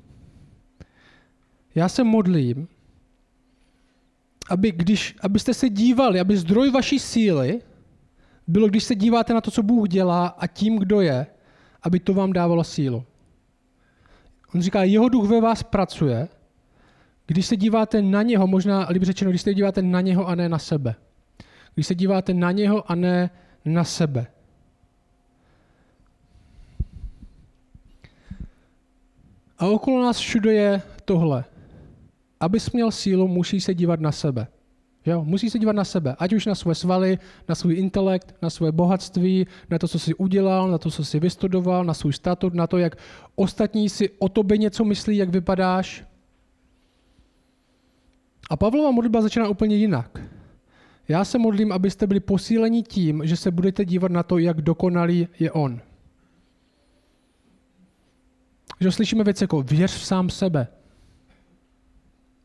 já 1.76 1.90
se 1.90 2.04
modlím, 2.04 2.68
aby 4.50 4.72
když, 4.72 5.16
abyste 5.22 5.54
se 5.54 5.70
dívali, 5.70 6.20
aby 6.20 6.38
zdroj 6.38 6.72
vaší 6.72 7.00
síly 7.00 7.62
bylo, 8.48 8.68
když 8.68 8.84
se 8.84 8.96
díváte 8.96 9.34
na 9.34 9.42
to, 9.42 9.52
co 9.52 9.64
Bůh 9.64 9.90
dělá 9.90 10.28
a 10.28 10.48
tím, 10.48 10.80
kdo 10.80 11.02
je, 11.02 11.28
aby 11.84 12.00
to 12.00 12.14
vám 12.14 12.34
dávalo 12.34 12.64
sílu. 12.64 13.04
On 14.56 14.62
říká, 14.62 14.84
jeho 14.84 15.10
duch 15.10 15.30
ve 15.30 15.42
vás 15.42 15.64
pracuje, 15.64 16.28
když 17.28 17.46
se 17.46 17.58
díváte 17.58 18.02
na 18.02 18.22
něho, 18.22 18.48
možná 18.48 18.88
líp 18.90 19.04
řečeno, 19.04 19.32
když 19.32 19.42
se 19.42 19.54
díváte 19.54 19.82
na 19.82 20.02
něho 20.02 20.28
a 20.28 20.36
ne 20.36 20.50
na 20.50 20.60
sebe. 20.60 20.96
Když 21.74 21.88
se 21.88 21.96
díváte 21.96 22.34
na 22.34 22.52
něho 22.52 22.92
a 22.92 22.96
ne 22.96 23.30
na 23.66 23.84
sebe. 23.84 24.28
A 29.58 29.66
okolo 29.66 30.04
nás 30.04 30.18
všude 30.18 30.54
je 30.54 30.82
tohle. 31.06 31.46
Abys 32.40 32.72
měl 32.72 32.92
sílu, 32.92 33.28
musí 33.28 33.62
se 33.62 33.74
dívat 33.74 34.00
na 34.00 34.12
sebe. 34.12 34.48
Jo? 35.06 35.24
Musí 35.24 35.50
se 35.50 35.60
dívat 35.60 35.76
na 35.76 35.84
sebe, 35.84 36.16
ať 36.20 36.34
už 36.34 36.46
na 36.46 36.56
své 36.56 36.76
svaly, 36.76 37.20
na 37.50 37.56
svůj 37.56 37.76
intelekt, 37.76 38.36
na 38.42 38.50
své 38.50 38.72
bohatství, 38.72 39.48
na 39.70 39.80
to, 39.80 39.88
co 39.88 40.00
jsi 40.00 40.14
udělal, 40.14 40.72
na 40.72 40.78
to, 40.78 40.92
co 40.92 41.06
jsi 41.06 41.20
vystudoval, 41.20 41.86
na 41.86 41.94
svůj 41.94 42.14
statut, 42.14 42.54
na 42.54 42.68
to, 42.68 42.78
jak 42.78 42.96
ostatní 43.36 43.90
si 43.90 44.10
o 44.20 44.30
tobě 44.30 44.58
něco 44.58 44.84
myslí, 44.84 45.18
jak 45.18 45.30
vypadáš. 45.30 46.06
A 48.50 48.58
Pavlova 48.58 48.92
modlitba 48.92 49.22
začíná 49.22 49.48
úplně 49.48 49.76
jinak. 49.76 50.22
Já 51.08 51.26
se 51.26 51.38
modlím, 51.38 51.72
abyste 51.72 52.08
byli 52.08 52.20
posíleni 52.20 52.84
tím, 52.84 53.22
že 53.26 53.38
se 53.38 53.52
budete 53.52 53.86
dívat 53.86 54.12
na 54.12 54.24
to, 54.24 54.38
jak 54.38 54.62
dokonalý 54.62 55.28
je 55.40 55.52
on. 55.52 55.82
Že 58.80 58.92
slyšíme 58.92 59.24
věci 59.24 59.44
jako 59.44 59.62
věř 59.62 59.92
v 59.92 60.06
sám 60.06 60.30
sebe. 60.30 60.68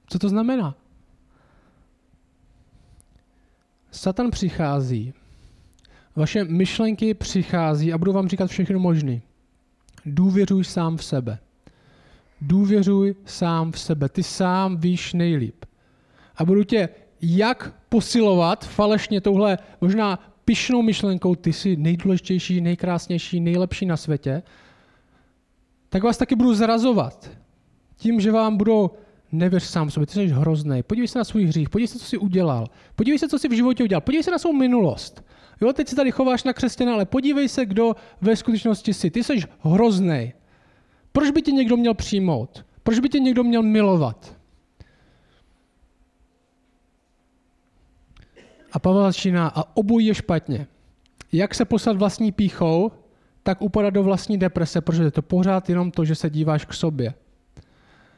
Co 0.06 0.18
to 0.18 0.28
znamená? 0.28 0.74
Satan 3.90 4.30
přichází, 4.30 5.14
vaše 6.16 6.44
myšlenky 6.44 7.14
přichází 7.14 7.92
a 7.92 7.98
budu 7.98 8.12
vám 8.12 8.28
říkat 8.28 8.50
všechno 8.50 8.78
možné. 8.78 9.20
Důvěřuj 10.06 10.64
sám 10.64 10.96
v 10.96 11.04
sebe. 11.04 11.38
Důvěřuj 12.40 13.14
sám 13.24 13.72
v 13.72 13.78
sebe. 13.78 14.08
Ty 14.08 14.22
sám 14.22 14.76
víš 14.76 15.12
nejlíp. 15.12 15.64
A 16.36 16.44
budu 16.44 16.64
tě 16.64 16.88
jak 17.22 17.74
posilovat 17.88 18.64
falešně 18.64 19.20
touhle 19.20 19.58
možná 19.80 20.18
pišnou 20.44 20.82
myšlenkou, 20.82 21.34
ty 21.34 21.52
jsi 21.52 21.76
nejdůležitější, 21.76 22.60
nejkrásnější, 22.60 23.40
nejlepší 23.40 23.86
na 23.86 23.96
světě, 23.96 24.42
tak 25.90 26.02
vás 26.02 26.18
taky 26.18 26.36
budu 26.36 26.54
zrazovat. 26.54 27.30
Tím, 27.96 28.20
že 28.20 28.32
vám 28.32 28.56
budou 28.56 28.90
nevěř 29.32 29.62
sám 29.62 29.90
sobě, 29.90 30.06
ty 30.06 30.12
jsi 30.12 30.26
hrozný. 30.26 30.82
Podívej 30.82 31.08
se 31.08 31.18
na 31.18 31.24
svůj 31.24 31.44
hřích, 31.44 31.68
podívej 31.68 31.88
se, 31.88 31.98
co 31.98 32.04
jsi 32.04 32.18
udělal. 32.18 32.66
Podívej 32.96 33.18
se, 33.18 33.28
co 33.28 33.38
jsi 33.38 33.48
v 33.48 33.52
životě 33.52 33.84
udělal. 33.84 34.00
Podívej 34.00 34.22
se 34.22 34.30
na 34.30 34.38
svou 34.38 34.52
minulost. 34.52 35.24
Jo, 35.60 35.72
teď 35.72 35.88
se 35.88 35.96
tady 35.96 36.10
chováš 36.10 36.44
na 36.44 36.52
křesťana, 36.52 36.94
ale 36.94 37.04
podívej 37.04 37.48
se, 37.48 37.66
kdo 37.66 37.94
ve 38.20 38.36
skutečnosti 38.36 38.94
jsi. 38.94 39.10
Ty 39.10 39.24
jsi 39.24 39.40
hrozný. 39.60 40.32
Proč 41.12 41.30
by 41.30 41.42
tě 41.42 41.52
někdo 41.52 41.76
měl 41.76 41.94
přijmout? 41.94 42.64
Proč 42.82 42.98
by 42.98 43.08
tě 43.08 43.18
někdo 43.18 43.44
měl 43.44 43.62
milovat? 43.62 44.36
A 48.72 48.78
Pavel 48.78 49.02
začíná, 49.02 49.48
a 49.48 49.76
obojí 49.76 50.06
je 50.06 50.14
špatně. 50.14 50.66
Jak 51.32 51.54
se 51.54 51.64
poslat 51.64 51.96
vlastní 51.96 52.32
píchou, 52.32 52.92
tak 53.42 53.62
upadat 53.62 53.90
do 53.90 54.02
vlastní 54.02 54.38
deprese, 54.38 54.80
protože 54.80 55.02
je 55.02 55.10
to 55.10 55.22
pořád 55.22 55.68
jenom 55.68 55.90
to, 55.90 56.04
že 56.04 56.14
se 56.14 56.30
díváš 56.30 56.64
k 56.64 56.74
sobě. 56.74 57.14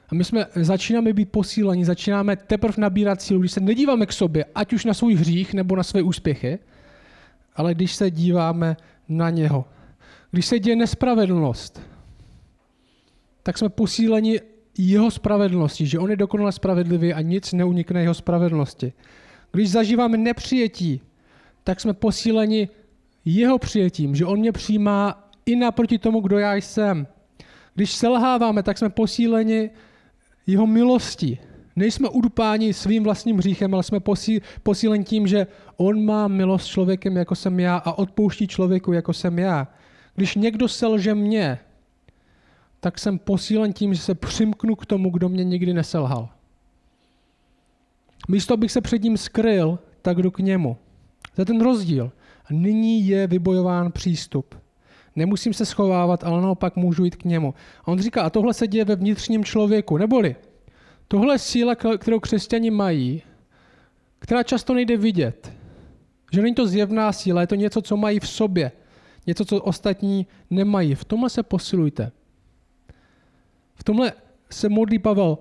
A 0.09 0.15
my 0.15 0.25
jsme, 0.25 0.47
začínáme 0.55 1.13
být 1.13 1.33
posílení, 1.33 1.85
začínáme 1.85 2.37
teprve 2.37 2.75
nabírat 2.79 3.23
sílu, 3.23 3.41
když 3.41 3.53
se 3.53 3.61
nedíváme 3.61 4.07
k 4.07 4.13
sobě, 4.13 4.45
ať 4.55 4.73
už 4.73 4.85
na 4.85 4.95
svůj 4.95 5.15
hřích 5.15 5.55
nebo 5.55 5.77
na 5.77 5.83
své 5.83 6.03
úspěchy, 6.03 6.59
ale 7.57 7.75
když 7.75 7.95
se 7.95 8.11
díváme 8.11 8.77
na 9.09 9.31
něho. 9.31 9.65
Když 10.31 10.47
se 10.47 10.59
děje 10.59 10.77
nespravedlnost, 10.77 11.81
tak 13.43 13.59
jsme 13.59 13.69
posíleni 13.69 14.41
jeho 14.79 15.11
spravedlnosti, 15.11 15.87
že 15.87 15.99
on 15.99 16.11
je 16.11 16.17
dokonale 16.17 16.53
spravedlivý 16.53 17.15
a 17.15 17.21
nic 17.21 17.53
neunikne 17.53 18.03
jeho 18.03 18.15
spravedlnosti. 18.15 18.93
Když 19.53 19.71
zažíváme 19.71 20.17
nepřijetí, 20.17 21.01
tak 21.65 21.81
jsme 21.81 21.93
posíleni 21.93 22.69
jeho 23.25 23.59
přijetím, 23.59 24.15
že 24.15 24.27
on 24.27 24.39
mě 24.39 24.53
přijímá 24.53 25.29
i 25.47 25.57
naproti 25.57 25.99
tomu, 25.99 26.21
kdo 26.21 26.39
já 26.39 26.55
jsem. 26.55 27.07
Když 27.75 27.93
selháváme, 27.93 28.63
tak 28.63 28.79
jsme 28.79 28.89
posíleni 28.89 29.71
jeho 30.47 30.67
milosti. 30.67 31.39
Nejsme 31.77 32.09
udupáni 32.09 32.75
svým 32.75 33.05
vlastním 33.05 33.39
hříchem, 33.39 33.75
ale 33.75 33.83
jsme 33.83 34.01
posí, 34.01 34.43
posíleni 34.63 35.05
tím, 35.05 35.27
že 35.27 35.47
on 35.77 36.05
má 36.05 36.29
milost 36.29 36.67
člověkem, 36.67 37.17
jako 37.17 37.35
jsem 37.35 37.61
já 37.61 37.77
a 37.77 37.93
odpouští 37.93 38.47
člověku, 38.47 38.93
jako 38.93 39.13
jsem 39.13 39.39
já. 39.39 39.69
Když 40.15 40.35
někdo 40.35 40.69
selže 40.69 41.15
mě, 41.15 41.59
tak 42.81 42.99
jsem 42.99 43.19
posílen 43.19 43.73
tím, 43.73 43.95
že 43.95 44.01
se 44.01 44.15
přimknu 44.15 44.77
k 44.77 44.87
tomu, 44.87 45.11
kdo 45.11 45.29
mě 45.29 45.45
nikdy 45.45 45.75
neselhal. 45.75 46.29
Místo, 48.29 48.55
abych 48.55 48.73
se 48.73 48.81
před 48.81 49.03
ním 49.03 49.17
skryl, 49.17 49.79
tak 50.03 50.23
jdu 50.23 50.31
k 50.31 50.39
němu. 50.39 50.77
To 51.35 51.41
je 51.41 51.47
ten 51.47 51.61
rozdíl. 51.61 52.13
Nyní 52.53 53.07
je 53.07 53.27
vybojován 53.27 53.93
přístup. 53.93 54.55
Nemusím 55.17 55.55
se 55.55 55.67
schovávat, 55.67 56.25
ale 56.25 56.43
naopak 56.43 56.77
můžu 56.77 57.05
jít 57.05 57.17
k 57.17 57.25
němu. 57.25 57.55
A 57.85 57.89
on 57.89 57.99
říká, 57.99 58.23
a 58.23 58.31
tohle 58.31 58.55
se 58.55 58.67
děje 58.67 58.85
ve 58.85 58.97
vnitřním 58.97 59.45
člověku. 59.45 59.97
Neboli, 59.97 60.37
tohle 61.09 61.35
je 61.35 61.39
síla, 61.39 61.75
kterou 61.75 62.21
křesťani 62.21 62.71
mají, 62.71 63.23
která 64.19 64.43
často 64.43 64.75
nejde 64.75 64.97
vidět. 64.97 65.53
Že 66.33 66.43
není 66.43 66.55
to 66.55 66.67
zjevná 66.67 67.13
síla, 67.13 67.41
je 67.41 67.47
to 67.47 67.55
něco, 67.55 67.83
co 67.83 67.97
mají 67.97 68.21
v 68.21 68.29
sobě. 68.29 68.73
Něco, 69.27 69.45
co 69.45 69.63
ostatní 69.63 70.27
nemají. 70.51 70.95
V 70.95 71.05
tomhle 71.05 71.31
se 71.31 71.43
posilujte. 71.43 72.13
V 73.75 73.85
tomhle 73.85 74.13
se 74.51 74.69
modlí 74.69 74.99
Pavel. 74.99 75.39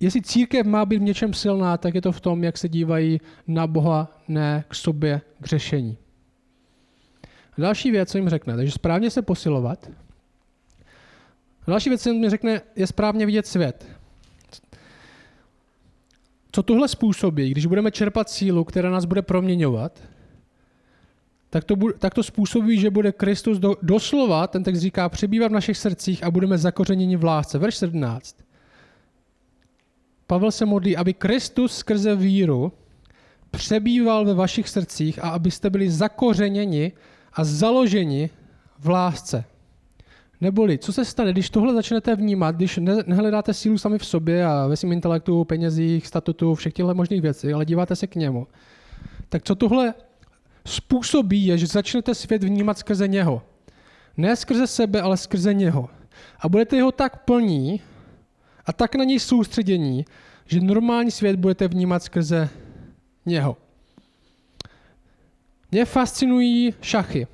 Jestli 0.00 0.22
církev 0.22 0.66
má 0.66 0.86
být 0.86 0.98
v 0.98 1.02
něčem 1.02 1.34
silná, 1.34 1.76
tak 1.76 1.94
je 1.94 2.02
to 2.02 2.12
v 2.12 2.20
tom, 2.20 2.44
jak 2.44 2.58
se 2.58 2.68
dívají 2.68 3.20
na 3.46 3.66
Boha, 3.66 4.20
ne 4.28 4.64
k 4.68 4.74
sobě, 4.74 5.20
k 5.40 5.46
řešení. 5.46 5.96
Další 7.60 7.90
věc, 7.90 8.10
co 8.10 8.18
jim 8.18 8.28
řekne, 8.28 8.56
takže 8.56 8.72
správně 8.72 9.10
se 9.10 9.22
posilovat. 9.22 9.90
Další 11.66 11.88
věc, 11.88 12.02
co 12.02 12.10
jim 12.10 12.30
řekne, 12.30 12.60
je 12.76 12.86
správně 12.86 13.26
vidět 13.26 13.46
svět. 13.46 13.86
Co 16.52 16.62
tohle 16.62 16.88
způsobí, 16.88 17.50
když 17.50 17.66
budeme 17.66 17.90
čerpat 17.90 18.30
sílu, 18.30 18.64
která 18.64 18.90
nás 18.90 19.04
bude 19.04 19.22
proměňovat, 19.22 20.02
tak 21.50 21.64
to, 21.64 21.74
tak 21.98 22.14
to 22.14 22.22
způsobí, 22.22 22.80
že 22.80 22.90
bude 22.90 23.12
Kristus 23.12 23.58
do, 23.58 23.76
doslova, 23.82 24.46
ten 24.46 24.62
text 24.62 24.78
říká, 24.78 25.08
přebývat 25.08 25.50
v 25.50 25.54
našich 25.54 25.76
srdcích 25.76 26.24
a 26.24 26.30
budeme 26.30 26.58
zakořeněni 26.58 27.16
v 27.16 27.24
lásce. 27.24 27.58
Verš 27.58 27.76
17. 27.76 28.36
Pavel 30.26 30.50
se 30.50 30.66
modlí, 30.66 30.96
aby 30.96 31.14
Kristus 31.14 31.76
skrze 31.76 32.16
víru 32.16 32.72
přebýval 33.50 34.24
ve 34.24 34.34
vašich 34.34 34.68
srdcích 34.68 35.24
a 35.24 35.28
abyste 35.28 35.70
byli 35.70 35.90
zakořeněni 35.90 36.92
a 37.32 37.44
založeni 37.44 38.30
v 38.78 38.88
lásce. 38.88 39.44
Neboli, 40.40 40.78
co 40.78 40.92
se 40.92 41.04
stane, 41.04 41.32
když 41.32 41.50
tohle 41.50 41.74
začnete 41.74 42.16
vnímat, 42.16 42.56
když 42.56 42.78
nehledáte 43.06 43.54
sílu 43.54 43.78
sami 43.78 43.98
v 43.98 44.06
sobě 44.06 44.46
a 44.46 44.66
ve 44.66 44.76
svém 44.76 44.92
intelektu, 44.92 45.44
penězích, 45.44 46.06
statutu, 46.06 46.54
všech 46.54 46.72
těchto 46.72 46.94
možných 46.94 47.22
věcí, 47.22 47.52
ale 47.52 47.64
díváte 47.64 47.96
se 47.96 48.06
k 48.06 48.14
němu, 48.14 48.46
tak 49.28 49.42
co 49.42 49.54
tohle 49.54 49.94
způsobí 50.66 51.46
je, 51.46 51.58
že 51.58 51.66
začnete 51.66 52.14
svět 52.14 52.44
vnímat 52.44 52.78
skrze 52.78 53.08
něho. 53.08 53.42
Ne 54.16 54.36
skrze 54.36 54.66
sebe, 54.66 55.00
ale 55.00 55.16
skrze 55.16 55.54
něho. 55.54 55.88
A 56.40 56.48
budete 56.48 56.76
jeho 56.76 56.92
tak 56.92 57.24
plní 57.24 57.80
a 58.66 58.72
tak 58.72 58.94
na 58.94 59.04
něj 59.04 59.20
soustředění, 59.20 60.04
že 60.46 60.60
normální 60.60 61.10
svět 61.10 61.36
budete 61.36 61.68
vnímat 61.68 62.02
skrze 62.02 62.48
něho. 63.26 63.56
Mě 65.72 65.84
fascinují 65.84 66.74
šachy. 66.80 67.26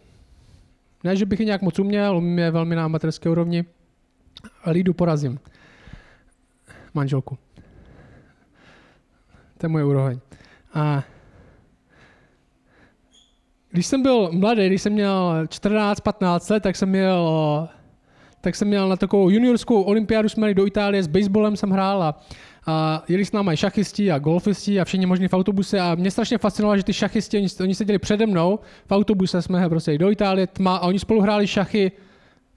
Ne, 1.05 1.16
že 1.16 1.26
bych 1.26 1.40
je 1.40 1.47
nějak 1.47 1.62
moc 1.62 1.78
uměl, 1.78 2.16
umím 2.16 2.38
je 2.38 2.50
velmi 2.50 2.76
na 2.76 2.85
amatérské 2.85 3.28
úrovni. 3.28 3.64
Lídu 4.71 4.95
porazím. 4.95 5.40
Manželku. 6.95 7.38
To 9.59 9.66
je 9.66 9.69
moje 9.69 9.85
úroveň. 9.85 10.21
A 10.75 11.05
když 13.71 13.87
jsem 13.87 14.02
byl 14.02 14.33
mladý, 14.33 14.66
když 14.66 14.83
jsem 14.83 14.93
měl 14.93 15.45
14-15 15.45 16.52
let, 16.52 16.62
tak 16.62 16.76
jsem 16.76 16.88
měl 16.88 17.69
tak 18.40 18.57
jsem 18.57 18.69
měl 18.69 18.88
na 18.88 18.97
takovou 18.97 19.31
juniorskou 19.31 19.83
olympiádu, 19.83 20.28
jsme 20.28 20.55
do 20.55 20.66
Itálie, 20.66 21.02
s 21.02 21.07
baseballem 21.07 21.57
jsem 21.57 21.71
hrál 21.71 22.02
a 22.02 22.21
a 22.66 23.04
jeli 23.08 23.25
s 23.25 23.32
námi 23.32 23.56
šachisti 23.56 24.12
a 24.12 24.18
golfisti 24.18 24.80
a 24.80 24.85
všichni 24.85 25.06
možní 25.06 25.28
v 25.28 25.32
autobuse 25.32 25.80
a 25.80 25.94
mě 25.94 26.11
strašně 26.11 26.38
fascinovalo, 26.38 26.76
že 26.76 26.85
ty 26.85 26.92
šachisti, 26.92 27.38
oni, 27.38 27.49
oni 27.61 27.75
seděli 27.75 27.99
přede 27.99 28.26
mnou, 28.26 28.58
v 28.87 28.92
autobuse 28.92 29.42
jsme 29.42 29.68
prostě 29.68 29.99
do 29.99 30.11
Itálie, 30.11 30.46
tma 30.46 30.76
a 30.76 30.87
oni 30.87 30.99
spolu 30.99 31.20
hráli 31.20 31.46
šachy 31.46 31.92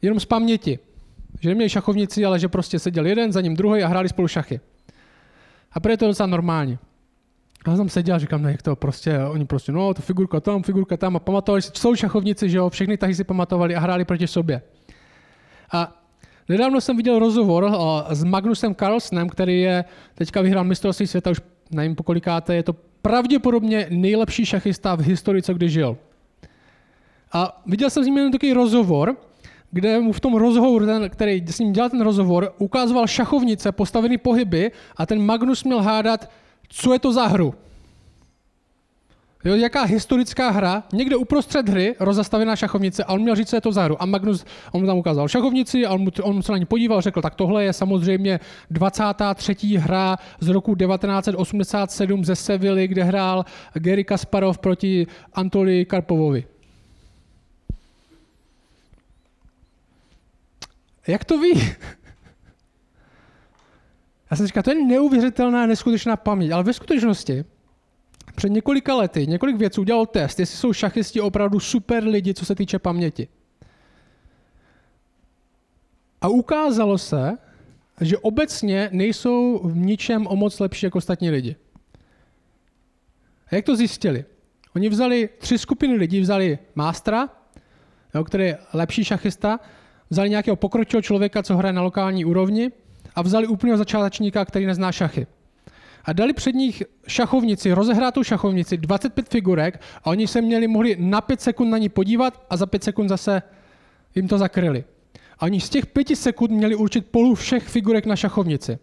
jenom 0.02 0.20
z 0.20 0.26
paměti. 0.26 0.80
Že 1.40 1.50
neměli 1.50 1.70
šachovnici, 1.70 2.26
ale 2.26 2.40
že 2.40 2.48
prostě 2.48 2.80
seděl 2.80 3.06
jeden, 3.06 3.32
za 3.32 3.42
ním 3.42 3.56
druhý 3.56 3.84
a 3.84 3.88
hráli 3.88 4.10
spolu 4.10 4.28
šachy. 4.28 4.60
A 5.72 5.80
pro 5.80 5.92
je 5.92 5.98
to 5.98 6.08
docela 6.08 6.28
normální. 6.28 6.80
A 7.66 7.70
já 7.72 7.78
jsem 7.78 7.90
seděl 7.90 8.16
a 8.16 8.20
říkám, 8.20 8.42
no 8.42 8.50
jak 8.50 8.62
to 8.62 8.76
prostě, 8.76 9.20
oni 9.20 9.46
prostě, 9.46 9.72
no 9.72 9.94
to 9.94 10.02
figurka 10.02 10.40
tam, 10.40 10.64
figurka 10.64 10.98
tam 10.98 11.16
a 11.16 11.20
pamatovali 11.20 11.62
si, 11.62 11.72
jsou 11.74 11.96
šachovnici, 11.96 12.50
že 12.50 12.58
jo, 12.58 12.70
všechny 12.70 12.98
tahy 12.98 13.16
si 13.16 13.24
pamatovali 13.24 13.76
a 13.76 13.80
hráli 13.80 14.06
proti 14.06 14.28
sobě. 14.28 14.62
A 15.72 15.99
nedávno 16.50 16.82
jsem 16.82 16.98
viděl 16.98 17.20
rozhovor 17.20 17.72
s 18.10 18.24
Magnusem 18.24 18.76
Carlsenem, 18.76 19.30
který 19.30 19.62
je, 19.62 19.86
teďka 20.16 20.42
vyhrál 20.42 20.64
mistrovství 20.64 21.08
světa, 21.08 21.30
už 21.30 21.42
nevím 21.72 21.96
po 21.96 22.04
kolikáté, 22.04 22.56
je 22.56 22.64
to 22.64 22.76
pravděpodobně 23.02 23.88
nejlepší 23.90 24.46
šachista 24.46 24.96
v 24.96 25.02
historii, 25.02 25.42
co 25.42 25.54
kdy 25.54 25.70
žil. 25.70 25.98
A 27.34 27.62
viděl 27.66 27.90
jsem 27.90 28.04
s 28.04 28.06
ním 28.06 28.18
jen 28.18 28.32
takový 28.32 28.54
rozhovor, 28.54 29.16
kde 29.72 30.00
mu 30.00 30.14
v 30.14 30.20
tom 30.20 30.36
rozhovoru, 30.36 30.86
ten, 30.86 31.10
který 31.10 31.46
s 31.48 31.60
ním 31.60 31.74
dělal 31.74 31.90
ten 31.90 32.02
rozhovor, 32.02 32.54
ukazoval 32.58 33.08
šachovnice, 33.08 33.72
postavený 33.72 34.18
pohyby 34.18 34.72
a 34.98 35.06
ten 35.06 35.26
Magnus 35.26 35.64
měl 35.64 35.82
hádat, 35.82 36.32
co 36.68 36.94
je 36.94 37.00
to 37.00 37.12
za 37.14 37.28
hru. 37.28 37.54
Jo, 39.44 39.56
jaká 39.56 39.84
historická 39.84 40.50
hra, 40.50 40.84
někde 40.94 41.16
uprostřed 41.16 41.70
hry 41.70 41.96
rozastavená 42.00 42.56
šachovnice 42.56 43.04
a 43.04 43.14
on 43.14 43.22
měl 43.22 43.36
říct, 43.36 43.50
co 43.50 43.56
je 43.56 43.62
to 43.62 43.72
za 43.72 43.84
hru. 43.84 44.02
A 44.02 44.06
Magnus, 44.06 44.46
on 44.72 44.82
mu 44.82 44.88
tam 44.88 44.98
ukázal 44.98 45.28
šachovnici 45.28 45.86
a 45.86 45.94
on, 45.94 46.02
mu, 46.02 46.10
on 46.22 46.44
se 46.44 46.52
na 46.52 46.58
ní 46.58 46.66
podíval 46.66 47.02
řekl, 47.02 47.22
tak 47.22 47.36
tohle 47.36 47.64
je 47.64 47.74
samozřejmě 47.74 48.40
23. 48.70 49.56
hra 49.78 50.18
z 50.40 50.48
roku 50.48 50.76
1987 50.76 52.26
ze 52.26 52.36
Sevilly, 52.36 52.88
kde 52.88 53.04
hrál 53.04 53.46
Gary 53.74 54.04
Kasparov 54.04 54.58
proti 54.58 55.08
Antoli 55.34 55.86
Karpovovi. 55.86 56.46
Jak 61.08 61.26
to 61.26 61.38
ví? 61.38 61.52
Já 64.32 64.38
jsem 64.38 64.48
říkal, 64.48 64.64
to 64.64 64.72
je 64.72 64.86
neuvěřitelná, 64.86 65.66
neskutečná 65.66 66.16
paměť, 66.16 66.52
ale 66.52 66.64
ve 66.64 66.74
skutečnosti 66.74 67.46
před 68.40 68.50
několika 68.50 68.96
lety 68.96 69.28
několik 69.28 69.56
věců 69.56 69.82
udělal 69.82 70.06
test, 70.06 70.40
jestli 70.40 70.58
jsou 70.58 70.74
šachisti 70.74 71.22
opravdu 71.22 71.60
super 71.60 72.04
lidi, 72.04 72.34
co 72.34 72.46
se 72.46 72.56
týče 72.56 72.80
paměti. 72.80 73.28
A 76.22 76.28
ukázalo 76.28 76.98
se, 76.98 77.38
že 78.02 78.18
obecně 78.18 78.90
nejsou 78.92 79.60
v 79.64 79.78
ničem 79.78 80.28
o 80.28 80.36
moc 80.36 80.60
lepší 80.60 80.86
jako 80.86 80.98
ostatní 80.98 81.30
lidi. 81.30 81.56
A 83.52 83.56
jak 83.56 83.66
to 83.66 83.76
zjistili? 83.76 84.26
Oni 84.76 84.90
vzali 84.90 85.30
tři 85.38 85.58
skupiny 85.58 85.96
lidí, 85.96 86.22
vzali 86.22 86.60
mástra, 86.76 87.30
jo, 88.16 88.24
který 88.24 88.44
je 88.44 88.58
lepší 88.74 89.04
šachista, 89.04 89.60
vzali 90.10 90.30
nějakého 90.30 90.56
pokročilého 90.56 91.02
člověka, 91.02 91.44
co 91.44 91.58
hraje 91.58 91.74
na 91.74 91.82
lokální 91.82 92.26
úrovni 92.26 92.72
a 93.16 93.22
vzali 93.22 93.48
úplného 93.48 93.78
začátečníka, 93.78 94.46
který 94.46 94.66
nezná 94.66 94.92
šachy. 94.92 95.28
A 96.06 96.14
dali 96.14 96.34
před 96.34 96.56
nich 96.56 96.84
šachovnici, 97.08 97.72
rozehrátou 97.72 98.24
šachovnici, 98.24 98.78
25 98.78 99.30
figurek 99.30 99.82
a 100.04 100.08
oni 100.08 100.28
se 100.28 100.42
měli 100.42 100.68
mohli 100.68 100.96
na 101.00 101.22
5 101.22 101.42
sekund 101.42 101.70
na 101.70 101.78
ní 101.78 101.90
podívat 101.90 102.46
a 102.50 102.58
za 102.58 102.66
5 102.66 102.84
sekund 102.84 103.10
zase 103.10 103.42
jim 104.16 104.28
to 104.28 104.38
zakryli. 104.38 104.84
A 105.40 105.42
oni 105.42 105.62
z 105.62 105.70
těch 105.70 105.86
5 105.86 106.16
sekund 106.16 106.52
měli 106.52 106.76
určit 106.76 107.06
polu 107.12 107.36
všech 107.36 107.68
figurek 107.68 108.06
na 108.06 108.16
šachovnici. 108.16 108.80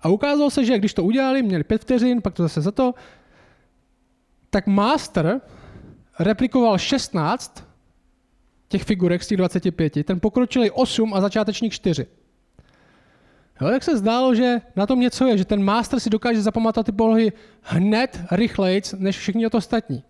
A 0.00 0.08
ukázalo 0.08 0.50
se, 0.50 0.64
že 0.64 0.78
když 0.78 0.94
to 0.94 1.04
udělali, 1.04 1.42
měli 1.42 1.64
5 1.64 1.82
vteřin, 1.82 2.22
pak 2.22 2.34
to 2.34 2.42
zase 2.42 2.60
za 2.60 2.72
to, 2.72 2.94
tak 4.50 4.66
master 4.66 5.40
replikoval 6.18 6.78
16 6.78 7.64
těch 8.68 8.84
figurek 8.84 9.22
z 9.22 9.26
těch 9.26 9.38
25, 9.38 10.04
ten 10.04 10.20
pokročilý 10.20 10.70
8 10.70 11.14
a 11.14 11.20
začátečník 11.20 11.72
4. 11.72 12.06
Jo, 13.60 13.68
tak 13.68 13.82
se 13.84 13.96
zdálo, 13.96 14.34
že 14.34 14.60
na 14.76 14.86
tom 14.86 15.00
něco 15.00 15.26
je, 15.26 15.38
že 15.38 15.44
ten 15.44 15.64
master 15.64 16.00
si 16.00 16.10
dokáže 16.10 16.42
zapamatovat 16.42 16.86
ty 16.86 16.92
polohy 16.92 17.32
hned, 17.62 18.20
rychleji, 18.30 18.82
než 18.98 19.18
všichni 19.18 19.50
to 19.50 19.58
ostatní. 19.58 20.02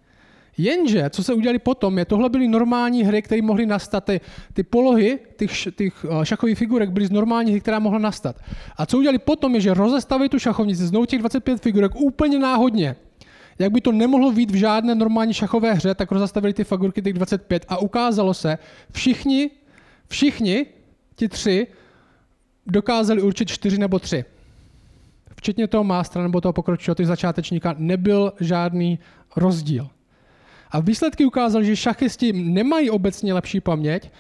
Jenže, 0.59 1.11
co 1.11 1.25
se 1.25 1.35
udělali 1.35 1.59
potom, 1.59 1.99
je, 1.99 2.05
tohle 2.05 2.29
byly 2.29 2.49
normální 2.49 3.05
hry, 3.05 3.23
které 3.23 3.43
mohly 3.43 3.67
nastat. 3.67 4.05
Ty, 4.05 4.21
ty 4.53 4.63
polohy 4.63 5.19
těch, 5.37 5.53
těch 5.77 6.07
eh, 6.09 6.27
šachových 6.27 6.59
figurek 6.59 6.91
byly 6.91 7.07
z 7.07 7.11
normální 7.11 7.51
hry, 7.51 7.61
která 7.61 7.79
mohla 7.79 7.99
nastat. 7.99 8.37
A 8.77 8.87
co 8.87 8.99
udělali 8.99 9.19
potom, 9.19 9.55
je, 9.55 9.61
že 9.61 9.75
rozestavili 9.75 10.29
tu 10.29 10.39
šachovnici, 10.39 10.87
znovu 10.87 11.07
těch 11.07 11.19
25 11.19 11.63
figurek 11.63 11.93
úplně 11.95 12.39
náhodně. 12.39 12.97
Jak 13.59 13.73
by 13.73 13.81
to 13.81 13.93
nemohlo 13.93 14.33
být 14.33 14.51
v 14.51 14.55
žádné 14.55 14.95
normální 14.95 15.35
šachové 15.35 15.75
hře, 15.75 15.95
tak 15.95 16.13
rozestavili 16.13 16.55
ty 16.55 16.65
figurky 16.65 17.03
těch 17.03 17.13
25 17.13 17.65
a 17.69 17.79
ukázalo 17.79 18.35
se, 18.35 18.59
všichni, 18.91 19.51
všichni, 20.09 20.67
ti 21.17 21.29
tři, 21.29 21.67
dokázali 22.67 23.23
určit 23.23 23.49
čtyři 23.49 23.79
nebo 23.79 23.99
tři. 23.99 24.25
Včetně 25.37 25.67
toho 25.67 25.85
mástra 25.85 26.23
nebo 26.23 26.41
toho 26.41 26.53
pokročilého, 26.53 26.95
toho 26.95 27.07
začátečníka, 27.07 27.75
nebyl 27.79 28.33
žádný 28.41 28.99
rozdíl. 29.37 29.89
A 30.71 30.81
výsledky 30.81 31.25
ukázaly, 31.25 31.65
že 31.65 31.77
šachisti 31.77 32.33
nemají 32.33 32.91
obecně 32.91 33.35
lepší 33.35 33.61
paměť, 33.61 34.11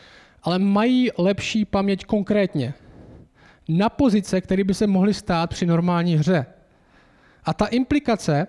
ale 0.42 0.58
mají 0.58 1.10
lepší 1.18 1.64
paměť 1.64 2.04
konkrétně. 2.04 2.74
Na 3.68 3.88
pozice, 3.88 4.40
které 4.40 4.64
by 4.64 4.74
se 4.74 4.86
mohly 4.86 5.14
stát 5.14 5.50
při 5.50 5.66
normální 5.66 6.16
hře. 6.16 6.46
A 7.44 7.54
ta 7.54 7.66
implikace 7.66 8.46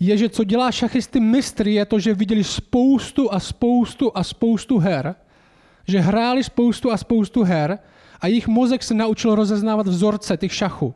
je, 0.00 0.16
že 0.16 0.28
co 0.28 0.44
dělá 0.44 0.72
šachisty 0.72 1.20
mistry, 1.20 1.74
je 1.74 1.84
to, 1.84 1.98
že 1.98 2.14
viděli 2.14 2.44
spoustu 2.44 3.32
a 3.32 3.40
spoustu 3.40 4.12
a 4.14 4.24
spoustu 4.24 4.78
her, 4.78 5.14
že 5.88 6.00
hráli 6.00 6.44
spoustu 6.44 6.92
a 6.92 6.96
spoustu 6.96 7.42
her 7.42 7.78
a 8.20 8.26
jejich 8.26 8.48
mozek 8.48 8.82
se 8.82 8.94
naučil 8.94 9.34
rozeznávat 9.34 9.86
vzorce 9.86 10.36
těch 10.36 10.54
šachů. 10.54 10.94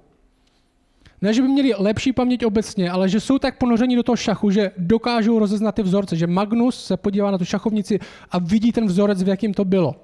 Ne, 1.22 1.34
že 1.34 1.42
by 1.42 1.48
měli 1.48 1.74
lepší 1.78 2.12
paměť 2.12 2.44
obecně, 2.44 2.90
ale 2.90 3.08
že 3.08 3.20
jsou 3.20 3.38
tak 3.38 3.58
ponoření 3.58 3.96
do 3.96 4.02
toho 4.02 4.16
šachu, 4.16 4.50
že 4.50 4.70
dokážou 4.78 5.38
rozeznat 5.38 5.74
ty 5.74 5.82
vzorce. 5.82 6.16
Že 6.16 6.26
Magnus 6.26 6.84
se 6.84 6.96
podívá 6.96 7.30
na 7.30 7.38
tu 7.38 7.44
šachovnici 7.44 8.00
a 8.30 8.38
vidí 8.38 8.72
ten 8.72 8.86
vzorec, 8.86 9.22
v 9.22 9.28
jakým 9.28 9.54
to 9.54 9.64
bylo. 9.64 9.94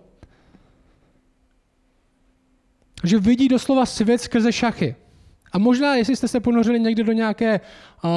Že 3.04 3.18
vidí 3.18 3.48
doslova 3.48 3.86
svět 3.86 4.20
skrze 4.20 4.52
šachy. 4.52 4.96
A 5.52 5.58
možná, 5.58 5.94
jestli 5.94 6.16
jste 6.16 6.28
se 6.28 6.40
ponořili 6.40 6.80
někdy 6.80 7.04
do 7.04 7.12
nějaké 7.12 7.60
uh, 8.04 8.10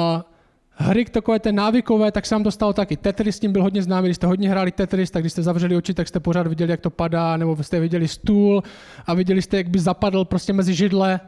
hry 0.74 1.04
takové 1.04 1.38
té 1.38 1.52
návykové, 1.52 2.12
tak 2.12 2.26
se 2.26 2.34
vám 2.34 2.44
to 2.44 2.50
stalo 2.50 2.72
taky. 2.72 2.96
Tetris 2.96 3.36
s 3.36 3.40
tím 3.40 3.52
byl 3.52 3.62
hodně 3.62 3.82
známý, 3.82 4.08
když 4.08 4.16
jste 4.16 4.26
hodně 4.26 4.50
hráli 4.50 4.72
Tetris, 4.72 5.10
tak 5.10 5.22
když 5.22 5.32
jste 5.32 5.42
zavřeli 5.42 5.76
oči, 5.76 5.94
tak 5.94 6.08
jste 6.08 6.20
pořád 6.20 6.46
viděli, 6.46 6.70
jak 6.70 6.80
to 6.80 6.90
padá, 6.90 7.36
nebo 7.36 7.62
jste 7.62 7.80
viděli 7.80 8.08
stůl 8.08 8.62
a 9.06 9.14
viděli 9.14 9.42
jste, 9.42 9.56
jak 9.56 9.68
by 9.68 9.78
zapadl 9.78 10.24
prostě 10.24 10.52
mezi 10.52 10.74
židle. 10.74 11.20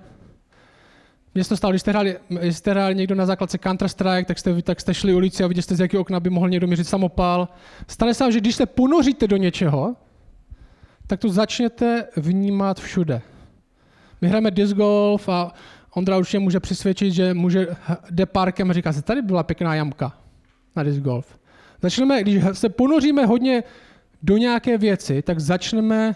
Mně 1.34 1.44
se 1.44 1.48
to 1.48 1.56
stalo, 1.56 1.72
když 1.72 1.80
jste 1.80 1.90
hráli, 1.90 2.16
když 2.28 2.56
jste 2.56 2.70
hráli 2.70 2.94
někdo 2.94 3.14
na 3.14 3.26
základce 3.26 3.58
Counter-Strike, 3.58 4.24
tak 4.24 4.38
jste, 4.38 4.62
tak 4.62 4.80
jste 4.80 4.94
šli 4.94 5.14
ulici 5.14 5.44
a 5.44 5.46
viděli 5.46 5.62
jste, 5.62 5.76
z 5.76 5.80
jakého 5.80 6.00
okna 6.00 6.20
by 6.20 6.30
mohl 6.30 6.48
někdo 6.48 6.66
měřit 6.66 6.88
samopal. 6.88 7.48
Stane 7.88 8.14
se 8.14 8.32
že 8.32 8.40
když 8.40 8.56
se 8.56 8.66
ponoříte 8.66 9.28
do 9.28 9.36
něčeho, 9.36 9.96
tak 11.06 11.20
to 11.20 11.28
začněte 11.28 12.06
vnímat 12.16 12.80
všude. 12.80 13.22
My 14.20 14.28
hrajeme 14.28 14.50
disc 14.50 14.72
golf 14.72 15.28
a 15.28 15.52
Ondra 15.94 16.18
určitě 16.18 16.38
může 16.38 16.60
přisvědčit, 16.60 17.12
že 17.12 17.34
může, 17.34 17.66
jde 18.10 18.26
parkem 18.26 18.70
a 18.70 18.72
říká 18.72 18.92
se, 18.92 19.02
tady 19.02 19.22
byla 19.22 19.42
pěkná 19.42 19.74
jamka 19.74 20.18
na 20.76 20.82
disc 20.82 20.98
golf. 20.98 21.38
Začneme, 21.82 22.22
když 22.22 22.44
se 22.52 22.68
ponoříme 22.68 23.26
hodně 23.26 23.62
do 24.22 24.36
nějaké 24.36 24.78
věci, 24.78 25.22
tak 25.22 25.40
začneme 25.40 26.14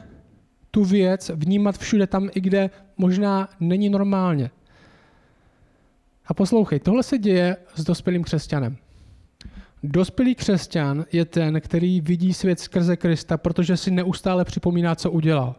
tu 0.70 0.84
věc 0.84 1.30
vnímat 1.34 1.78
všude 1.78 2.06
tam, 2.06 2.28
i 2.34 2.40
kde 2.40 2.70
možná 2.96 3.48
není 3.60 3.88
normálně. 3.88 4.50
A 6.26 6.34
poslouchej, 6.34 6.80
tohle 6.80 7.02
se 7.02 7.18
děje 7.18 7.56
s 7.74 7.84
dospělým 7.84 8.24
křesťanem. 8.24 8.76
Dospělý 9.82 10.34
křesťan 10.34 11.04
je 11.12 11.24
ten, 11.24 11.60
který 11.60 12.00
vidí 12.00 12.34
svět 12.34 12.60
skrze 12.60 12.96
Krista, 12.96 13.36
protože 13.36 13.76
si 13.76 13.90
neustále 13.90 14.44
připomíná, 14.44 14.94
co 14.94 15.10
udělal. 15.10 15.54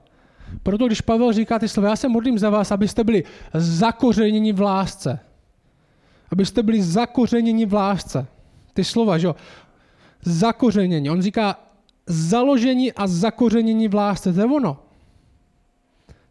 Proto 0.64 0.88
když 0.88 1.02
Pavel 1.02 1.34
říká 1.34 1.60
ty 1.60 1.68
slova, 1.68 1.90
já 1.90 1.96
se 1.96 2.10
modlím 2.10 2.40
za 2.40 2.50
vás, 2.50 2.72
abyste 2.72 3.04
byli 3.04 3.24
zakořeněni 3.54 4.54
v 4.54 4.62
lásce. 4.62 5.20
Abyste 6.32 6.64
byli 6.64 6.84
zakořeněni 6.84 7.66
v 7.66 7.74
lásce. 7.74 8.28
Ty 8.74 8.84
slova, 8.84 9.18
že 9.18 9.28
jo? 9.28 9.36
Zakořenění. 10.22 11.10
On 11.10 11.22
říká 11.22 11.60
založení 12.08 12.94
a 12.94 13.08
zakořenění 13.08 13.88
v 13.88 13.94
lásce. 13.94 14.34
To 14.34 14.40
je 14.40 14.46
ono. 14.46 14.78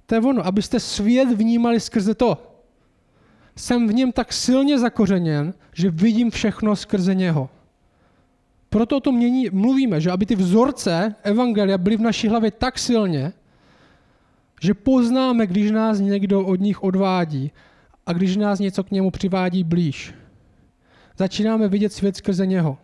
To 0.07 0.15
je 0.15 0.21
ono, 0.21 0.47
abyste 0.47 0.81
svět 0.81 1.33
vnímali 1.33 1.81
skrze 1.81 2.15
to. 2.15 2.55
Jsem 3.57 3.89
v 3.89 3.95
něm 3.95 4.13
tak 4.13 4.33
silně 4.33 4.79
zakořeněn, 4.79 5.55
že 5.75 5.91
vidím 5.91 6.31
všechno 6.31 6.77
skrze 6.77 7.15
něho. 7.15 7.51
Proto 8.71 8.97
o 8.97 9.01
tom 9.01 9.15
mění, 9.17 9.49
mluvíme, 9.53 10.01
že 10.01 10.11
aby 10.11 10.27
ty 10.27 10.37
vzorce 10.37 11.15
Evangelia 11.23 11.79
byly 11.79 11.97
v 11.97 12.01
naší 12.01 12.29
hlavě 12.29 12.51
tak 12.51 12.79
silně, 12.79 13.33
že 14.61 14.75
poznáme, 14.75 15.47
když 15.47 15.71
nás 15.71 16.01
někdo 16.01 16.45
od 16.45 16.61
nich 16.61 16.83
odvádí 16.83 17.53
a 18.07 18.13
když 18.13 18.37
nás 18.37 18.59
něco 18.59 18.85
k 18.85 18.91
němu 18.91 19.11
přivádí 19.11 19.65
blíž. 19.65 20.15
Začínáme 21.17 21.69
vidět 21.69 21.93
svět 21.93 22.17
skrze 22.17 22.47
něho. 22.47 22.79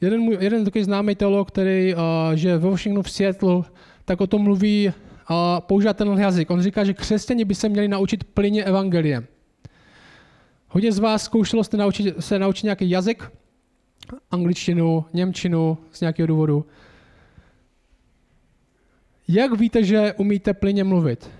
Jeden, 0.00 0.20
můj, 0.20 0.36
jeden 0.40 0.64
takový 0.64 0.84
známý 0.84 1.14
teolog, 1.14 1.48
který 1.48 1.94
uh, 1.94 2.00
že 2.34 2.58
ve 2.58 2.70
Washingtonu 2.70 3.02
v 3.02 3.10
Seattle, 3.10 3.62
tak 4.04 4.20
o 4.20 4.26
tom 4.26 4.42
mluví 4.42 4.92
a 5.26 5.60
používat 5.60 5.96
tenhle 5.96 6.22
jazyk. 6.22 6.50
On 6.50 6.62
říká, 6.62 6.84
že 6.84 6.94
křesťani 6.94 7.44
by 7.44 7.54
se 7.54 7.68
měli 7.68 7.88
naučit 7.88 8.24
plyně 8.24 8.64
evangeliem. 8.64 9.26
Hodně 10.68 10.92
z 10.92 10.98
vás 10.98 11.22
zkoušelo 11.22 11.64
jste 11.64 11.76
naučit, 11.76 12.14
se 12.18 12.38
naučit 12.38 12.64
nějaký 12.64 12.90
jazyk, 12.90 13.32
angličtinu, 14.30 15.04
němčinu 15.12 15.78
z 15.92 16.00
nějakého 16.00 16.26
důvodu. 16.26 16.66
Jak 19.34 19.58
víte, 19.58 19.84
že 19.84 20.12
umíte 20.16 20.54
plyně 20.54 20.84
mluvit? 20.84 21.30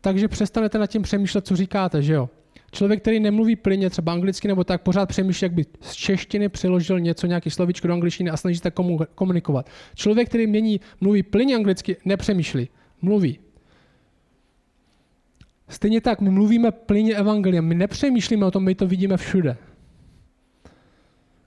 Takže 0.00 0.28
přestanete 0.28 0.78
nad 0.78 0.86
tím 0.86 1.02
přemýšlet, 1.02 1.46
co 1.46 1.56
říkáte, 1.56 2.02
že 2.02 2.12
jo? 2.12 2.28
Člověk, 2.72 3.00
který 3.00 3.20
nemluví 3.20 3.56
plyně, 3.56 3.90
třeba 3.90 4.12
anglicky 4.12 4.48
nebo 4.48 4.64
tak, 4.64 4.82
pořád 4.82 5.08
přemýšlí, 5.08 5.44
jak 5.44 5.52
by 5.52 5.64
z 5.80 5.92
češtiny 5.92 6.48
přeložil 6.48 7.00
něco, 7.00 7.26
nějaký 7.26 7.50
slovíčko 7.50 7.88
do 7.88 7.94
angličtiny 7.94 8.30
a 8.30 8.36
snaží 8.36 8.58
se 8.58 8.70
komu 8.70 8.98
komunikovat. 9.14 9.70
Člověk, 9.94 10.28
který 10.28 10.46
mění, 10.46 10.80
mluví 11.00 11.22
plyně 11.22 11.56
anglicky, 11.56 11.96
nepřemýšlí, 12.04 12.68
mluví. 13.02 13.38
Stejně 15.68 16.00
tak, 16.00 16.20
my 16.20 16.30
mluvíme 16.30 16.70
plyně 16.70 17.14
evangelium, 17.14 17.64
my 17.64 17.74
nepřemýšlíme 17.74 18.46
o 18.46 18.50
tom, 18.50 18.64
my 18.64 18.74
to 18.74 18.86
vidíme 18.86 19.16
všude. 19.16 19.56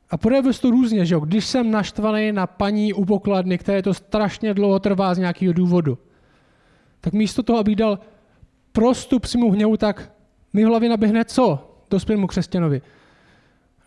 A 0.10 0.18
projevuje 0.18 0.54
to 0.54 0.72
různě, 0.72 1.06
že 1.06 1.14
jo? 1.16 1.20
Když 1.20 1.46
jsem 1.46 1.72
naštvaný 1.72 2.32
na 2.32 2.48
paní 2.48 2.94
u 2.94 3.06
pokladny, 3.06 3.58
které 3.58 3.82
to 3.82 3.94
strašně 3.94 4.54
dlouho 4.54 4.80
trvá 4.80 5.14
z 5.14 5.18
nějakého 5.18 5.54
důvodu, 5.54 5.98
tak 7.02 7.14
místo 7.14 7.44
toho, 7.44 7.60
abych 7.60 7.76
dal 7.76 8.00
prostup 8.72 9.26
mu 9.36 9.52
hněvu, 9.52 9.78
tak 9.78 10.12
mi 10.54 10.66
v 10.66 10.68
hlavě 10.68 10.90
naběhne 10.90 11.26
co? 11.26 11.72
Dospělému 11.90 12.28
křesťanovi. 12.28 12.82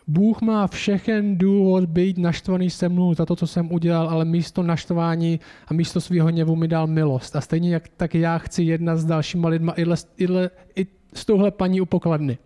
Bůh 0.07 0.41
má 0.41 0.67
všechen 0.67 1.37
důvod 1.37 1.85
být 1.85 2.17
naštvaný 2.17 2.69
se 2.69 2.89
mnou 2.89 3.13
za 3.13 3.25
to, 3.25 3.35
co 3.35 3.47
jsem 3.47 3.71
udělal, 3.71 4.09
ale 4.09 4.25
místo 4.25 4.63
naštvání 4.63 5.39
a 5.67 5.73
místo 5.73 6.01
svého 6.01 6.27
hněvu 6.27 6.55
mi 6.55 6.67
dal 6.67 6.87
milost. 6.87 7.35
A 7.35 7.41
stejně 7.41 7.73
jak 7.73 7.87
tak 7.97 8.15
já 8.15 8.37
chci 8.37 8.63
jedna 8.63 8.95
s 8.95 9.05
dalšíma 9.05 9.49
lidma 9.49 9.73
i, 9.77 9.85
i, 10.17 10.27
i 10.75 10.87
s 11.13 11.25
touhle 11.25 11.51
paní 11.51 11.81
u 11.81 11.85
pokladny. 11.85 12.37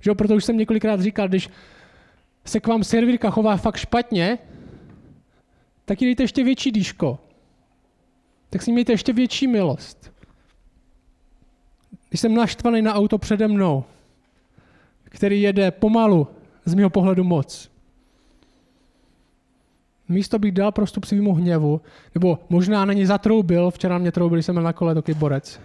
Že 0.00 0.10
jo, 0.10 0.14
protože 0.14 0.34
už 0.34 0.44
jsem 0.44 0.56
několikrát 0.56 1.00
říkal, 1.00 1.28
když 1.28 1.50
se 2.44 2.60
k 2.60 2.66
vám 2.66 2.84
servírka 2.84 3.30
chová 3.30 3.56
fakt 3.56 3.76
špatně, 3.76 4.38
tak 5.84 6.02
jí 6.02 6.06
dejte 6.06 6.22
ještě 6.22 6.44
větší 6.44 6.72
dýško. 6.72 7.18
Tak 8.50 8.62
si 8.62 8.72
mějte 8.72 8.92
ještě 8.92 9.12
větší 9.12 9.46
milost. 9.46 10.12
Když 12.08 12.20
jsem 12.20 12.34
naštvaný 12.34 12.82
na 12.82 12.94
auto 12.94 13.18
přede 13.18 13.48
mnou, 13.48 13.84
který 15.04 15.42
jede 15.42 15.70
pomalu, 15.70 16.28
z 16.64 16.74
mého 16.74 16.90
pohledu 16.90 17.24
moc. 17.24 17.70
Místo 20.08 20.38
bych 20.38 20.52
dal 20.52 20.72
prostup 20.72 21.04
svýmu 21.04 21.34
hněvu, 21.34 21.80
nebo 22.14 22.38
možná 22.48 22.84
na 22.84 22.92
ně 22.92 23.06
zatroubil, 23.06 23.70
včera 23.70 23.98
mě 23.98 24.12
troubil, 24.12 24.42
jsem 24.42 24.54
byl 24.54 24.62
na 24.62 24.72
kole, 24.72 24.94
taky 24.94 25.14
borec. 25.14 25.60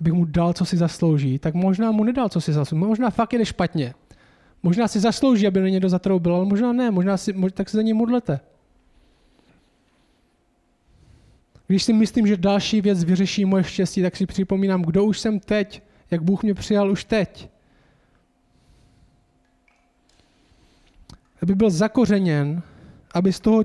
Abych 0.00 0.12
mu 0.12 0.24
dal, 0.24 0.52
co 0.52 0.64
si 0.64 0.76
zaslouží, 0.76 1.38
tak 1.38 1.54
možná 1.54 1.90
mu 1.90 2.04
nedal, 2.04 2.28
co 2.28 2.40
si 2.40 2.52
zaslouží. 2.52 2.84
Možná 2.84 3.10
fakt 3.10 3.32
jde 3.32 3.44
špatně. 3.44 3.94
Možná 4.62 4.88
si 4.88 5.00
zaslouží, 5.00 5.46
aby 5.46 5.60
na 5.60 5.68
někdo 5.68 5.88
zatroubil, 5.88 6.34
ale 6.34 6.44
možná 6.44 6.72
ne, 6.72 6.90
možná 6.90 7.16
si, 7.16 7.34
tak 7.54 7.68
se 7.68 7.76
za 7.76 7.82
ně 7.82 7.94
modlete. 7.94 8.40
Když 11.66 11.82
si 11.82 11.92
myslím, 11.92 12.26
že 12.26 12.36
další 12.36 12.80
věc 12.80 13.04
vyřeší 13.04 13.44
moje 13.44 13.64
štěstí, 13.64 14.02
tak 14.02 14.16
si 14.16 14.26
připomínám, 14.26 14.82
kdo 14.82 15.04
už 15.04 15.18
jsem 15.18 15.40
teď, 15.40 15.82
jak 16.10 16.22
Bůh 16.22 16.42
mě 16.42 16.54
přijal 16.54 16.90
už 16.90 17.04
teď. 17.04 17.48
Aby 21.42 21.54
byl 21.54 21.70
zakořeněn, 21.70 22.62
aby 23.14 23.32
z 23.32 23.40
toho, 23.40 23.64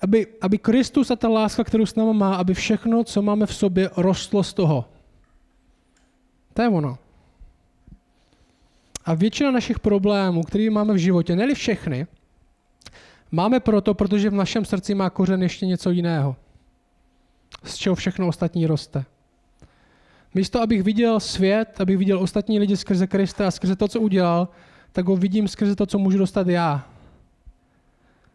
aby, 0.00 0.26
aby 0.40 0.58
Kristus 0.58 1.10
a 1.10 1.16
ta 1.16 1.28
láska, 1.28 1.64
kterou 1.64 1.86
s 1.86 1.94
náma 1.94 2.12
má, 2.12 2.34
aby 2.36 2.54
všechno, 2.54 3.04
co 3.04 3.22
máme 3.22 3.46
v 3.46 3.54
sobě, 3.54 3.90
rostlo 3.96 4.42
z 4.42 4.54
toho. 4.54 4.97
To 6.58 6.62
je 6.62 6.68
ono. 6.68 6.98
A 9.04 9.14
většina 9.14 9.50
našich 9.50 9.78
problémů, 9.78 10.42
které 10.42 10.70
máme 10.70 10.94
v 10.94 10.96
životě, 10.96 11.36
ne 11.36 11.54
všechny, 11.54 12.06
máme 13.30 13.60
proto, 13.60 13.94
protože 13.94 14.30
v 14.30 14.34
našem 14.34 14.64
srdci 14.64 14.94
má 14.94 15.10
kořen 15.10 15.42
ještě 15.42 15.66
něco 15.66 15.90
jiného 15.90 16.36
z 17.62 17.76
čeho 17.76 17.94
všechno 17.94 18.28
ostatní 18.28 18.66
roste. 18.66 19.04
Místo, 20.34 20.62
abych 20.62 20.82
viděl 20.82 21.20
svět, 21.20 21.80
abych 21.80 21.98
viděl 21.98 22.18
ostatní 22.18 22.58
lidi 22.58 22.76
skrze 22.76 23.06
Krista 23.06 23.48
a 23.48 23.50
skrze 23.50 23.76
to, 23.76 23.88
co 23.88 24.00
udělal, 24.00 24.48
tak 24.92 25.06
ho 25.06 25.16
vidím 25.16 25.48
skrze 25.48 25.76
to, 25.76 25.86
co 25.86 25.98
můžu 25.98 26.18
dostat 26.18 26.48
já. 26.48 26.90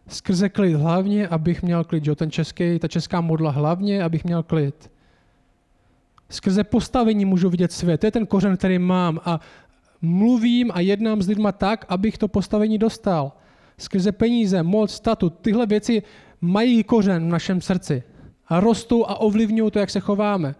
Skrze 0.07 0.49
klid 0.49 0.75
hlavně, 0.75 1.27
abych 1.27 1.63
měl 1.63 1.83
klid. 1.83 2.07
Jo? 2.07 2.15
Ten 2.15 2.31
český, 2.31 2.79
ta 2.79 2.87
česká 2.87 3.21
modla 3.21 3.51
hlavně, 3.51 4.03
abych 4.03 4.23
měl 4.23 4.43
klid. 4.43 4.92
Skrze 6.33 6.63
postavení 6.63 7.25
můžu 7.25 7.49
vidět 7.49 7.71
svět. 7.71 7.97
To 7.97 8.07
je 8.07 8.11
ten 8.11 8.25
kořen, 8.25 8.57
který 8.57 8.79
mám. 8.79 9.19
A 9.25 9.39
mluvím 10.01 10.71
a 10.73 10.79
jednám 10.79 11.21
s 11.21 11.27
lidma 11.27 11.51
tak, 11.51 11.85
abych 11.89 12.17
to 12.17 12.27
postavení 12.27 12.77
dostal. 12.77 13.31
Skrze 13.77 14.11
peníze, 14.11 14.63
moc, 14.63 14.91
statut. 14.91 15.33
Tyhle 15.41 15.65
věci 15.65 16.03
mají 16.41 16.83
kořen 16.83 17.25
v 17.25 17.31
našem 17.31 17.61
srdci 17.61 18.03
a 18.47 18.59
rostou 18.59 19.05
a 19.05 19.15
ovlivňují 19.15 19.71
to, 19.71 19.79
jak 19.79 19.89
se 19.89 19.99
chováme. 19.99 20.55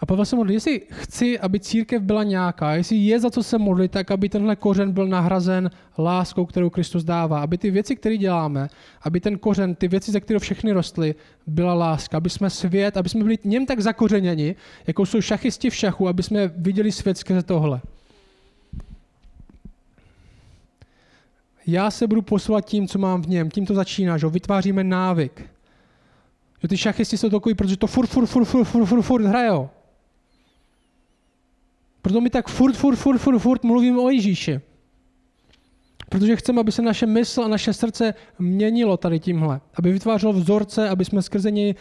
A 0.00 0.06
Pavel 0.06 0.24
se 0.24 0.36
modlí, 0.36 0.54
jestli 0.54 0.80
chci, 0.90 1.38
aby 1.38 1.60
církev 1.60 2.02
byla 2.02 2.22
nějaká, 2.22 2.74
jestli 2.74 2.96
je 2.96 3.20
za 3.20 3.30
co 3.30 3.42
se 3.42 3.58
modlit, 3.58 3.90
tak 3.90 4.10
aby 4.10 4.28
tenhle 4.28 4.56
kořen 4.56 4.92
byl 4.92 5.06
nahrazen 5.06 5.70
láskou, 5.98 6.46
kterou 6.46 6.70
Kristus 6.70 7.04
dává. 7.04 7.40
Aby 7.40 7.58
ty 7.58 7.70
věci, 7.70 7.96
které 7.96 8.16
děláme, 8.16 8.68
aby 9.02 9.20
ten 9.20 9.38
kořen, 9.38 9.74
ty 9.74 9.88
věci, 9.88 10.12
ze 10.12 10.20
kterého 10.20 10.40
všechny 10.40 10.72
rostly, 10.72 11.14
byla 11.46 11.74
láska. 11.74 12.16
Aby 12.16 12.30
jsme 12.30 12.50
svět, 12.50 12.96
aby 12.96 13.08
jsme 13.08 13.22
byli 13.22 13.38
něm 13.44 13.66
tak 13.66 13.80
zakořeněni, 13.80 14.54
jako 14.86 15.06
jsou 15.06 15.20
šachisti 15.20 15.70
v 15.70 15.74
šachu, 15.74 16.08
aby 16.08 16.22
jsme 16.22 16.48
viděli 16.48 16.92
svět 16.92 17.18
skrze 17.18 17.42
tohle. 17.42 17.80
Já 21.66 21.90
se 21.90 22.06
budu 22.06 22.22
posouvat 22.22 22.64
tím, 22.64 22.88
co 22.88 22.98
mám 22.98 23.22
v 23.22 23.28
něm. 23.28 23.50
Tím 23.50 23.66
to 23.66 23.74
začíná, 23.74 24.18
že 24.18 24.26
vytváříme 24.26 24.84
návyk. 24.84 25.50
Jo, 26.62 26.68
ty 26.68 26.76
šachisti 26.76 27.16
jsou 27.16 27.30
takový, 27.30 27.54
protože 27.54 27.76
to 27.76 27.86
furt, 27.86 28.06
furt, 28.06 28.26
furt, 28.26 28.44
furt, 28.44 28.64
furt, 28.64 28.86
furt, 28.86 29.02
furt 29.02 29.24
hrajou. 29.24 29.68
Proto 32.08 32.20
my 32.20 32.30
tak 32.30 32.48
furt, 32.48 32.72
furt, 32.72 32.96
furt, 32.96 33.18
furt, 33.18 33.38
furt 33.38 33.64
mluvíme 33.64 34.00
o 34.00 34.10
Ježíši. 34.10 34.60
Protože 36.08 36.36
chceme, 36.36 36.60
aby 36.60 36.72
se 36.72 36.82
naše 36.82 37.06
mysl 37.06 37.42
a 37.42 37.48
naše 37.48 37.72
srdce 37.72 38.14
měnilo 38.38 38.96
tady 38.96 39.20
tímhle. 39.20 39.60
Aby 39.74 39.92
vytvářelo 39.92 40.32
vzorce, 40.32 40.88
aby 40.88 41.04
jsme 41.04 41.22
skrze 41.22 41.50
něj 41.50 41.74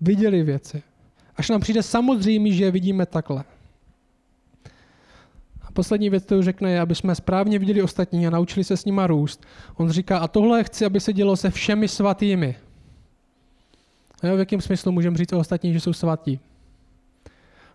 viděli 0.00 0.42
věci. 0.42 0.82
Až 1.36 1.50
nám 1.50 1.60
přijde 1.60 1.82
samozřejmé, 1.82 2.50
že 2.50 2.64
je 2.64 2.70
vidíme 2.70 3.06
takhle. 3.06 3.44
A 5.62 5.72
poslední 5.72 6.10
věc, 6.10 6.24
kterou 6.24 6.42
řekne, 6.42 6.70
je, 6.70 6.80
aby 6.80 6.94
jsme 6.94 7.14
správně 7.14 7.58
viděli 7.58 7.82
ostatní 7.82 8.26
a 8.26 8.30
naučili 8.30 8.64
se 8.64 8.76
s 8.76 8.84
nima 8.84 9.06
růst. 9.06 9.46
On 9.76 9.90
říká, 9.90 10.18
a 10.18 10.28
tohle 10.28 10.64
chci, 10.64 10.84
aby 10.84 11.00
se 11.00 11.12
dělo 11.12 11.36
se 11.36 11.50
všemi 11.50 11.88
svatými. 11.88 12.56
Jo, 14.22 14.36
v 14.36 14.38
jakém 14.38 14.60
smyslu 14.60 14.92
můžeme 14.92 15.16
říct 15.16 15.32
o 15.32 15.38
ostatních, 15.38 15.72
že 15.72 15.80
jsou 15.80 15.92
svatí? 15.92 16.40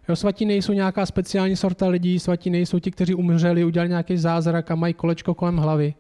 Jo, 0.10 0.16
svatí 0.16 0.46
nejsou 0.46 0.74
nějaká 0.74 1.06
speciální 1.06 1.56
sorta 1.56 1.88
lidí, 1.88 2.20
svatí 2.20 2.50
nejsou 2.50 2.80
ti, 2.80 2.92
kteří 2.92 3.14
umřeli, 3.14 3.64
udělali 3.64 3.90
nějaký 3.90 4.18
zázrak 4.18 4.72
a 4.72 4.76
mají 4.76 4.94
kolečko 4.94 5.34
kolem 5.34 5.58
hlavy. 5.58 5.94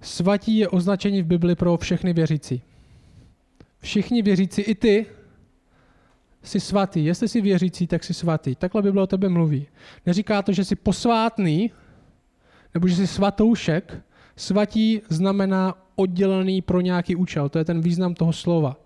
Svatí 0.00 0.56
je 0.56 0.68
označení 0.68 1.22
v 1.22 1.26
Bibli 1.26 1.54
pro 1.54 1.76
všechny 1.76 2.12
věřící. 2.12 2.62
Všichni 3.78 4.22
věřící, 4.22 4.62
i 4.62 4.74
ty, 4.74 5.06
jsi 6.42 6.60
svatý. 6.60 7.04
Jestli 7.04 7.28
jsi 7.28 7.40
věřící, 7.40 7.86
tak 7.86 8.04
jsi 8.04 8.14
svatý. 8.14 8.54
Takhle 8.54 8.82
Bible 8.82 9.02
o 9.02 9.06
tebe 9.06 9.28
mluví. 9.28 9.66
Neříká 10.06 10.42
to, 10.42 10.52
že 10.52 10.64
jsi 10.64 10.76
posvátný, 10.76 11.70
nebo 12.74 12.88
že 12.88 12.96
jsi 12.96 13.06
svatoušek. 13.06 14.02
Svatí 14.36 15.00
znamená 15.08 15.74
oddělený 15.96 16.62
pro 16.62 16.80
nějaký 16.80 17.16
účel. 17.16 17.48
To 17.48 17.58
je 17.58 17.64
ten 17.64 17.80
význam 17.80 18.14
toho 18.14 18.32
slova 18.32 18.76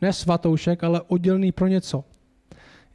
ne 0.00 0.12
svatoušek, 0.12 0.84
ale 0.84 1.02
oddělený 1.02 1.52
pro 1.52 1.66
něco. 1.66 2.04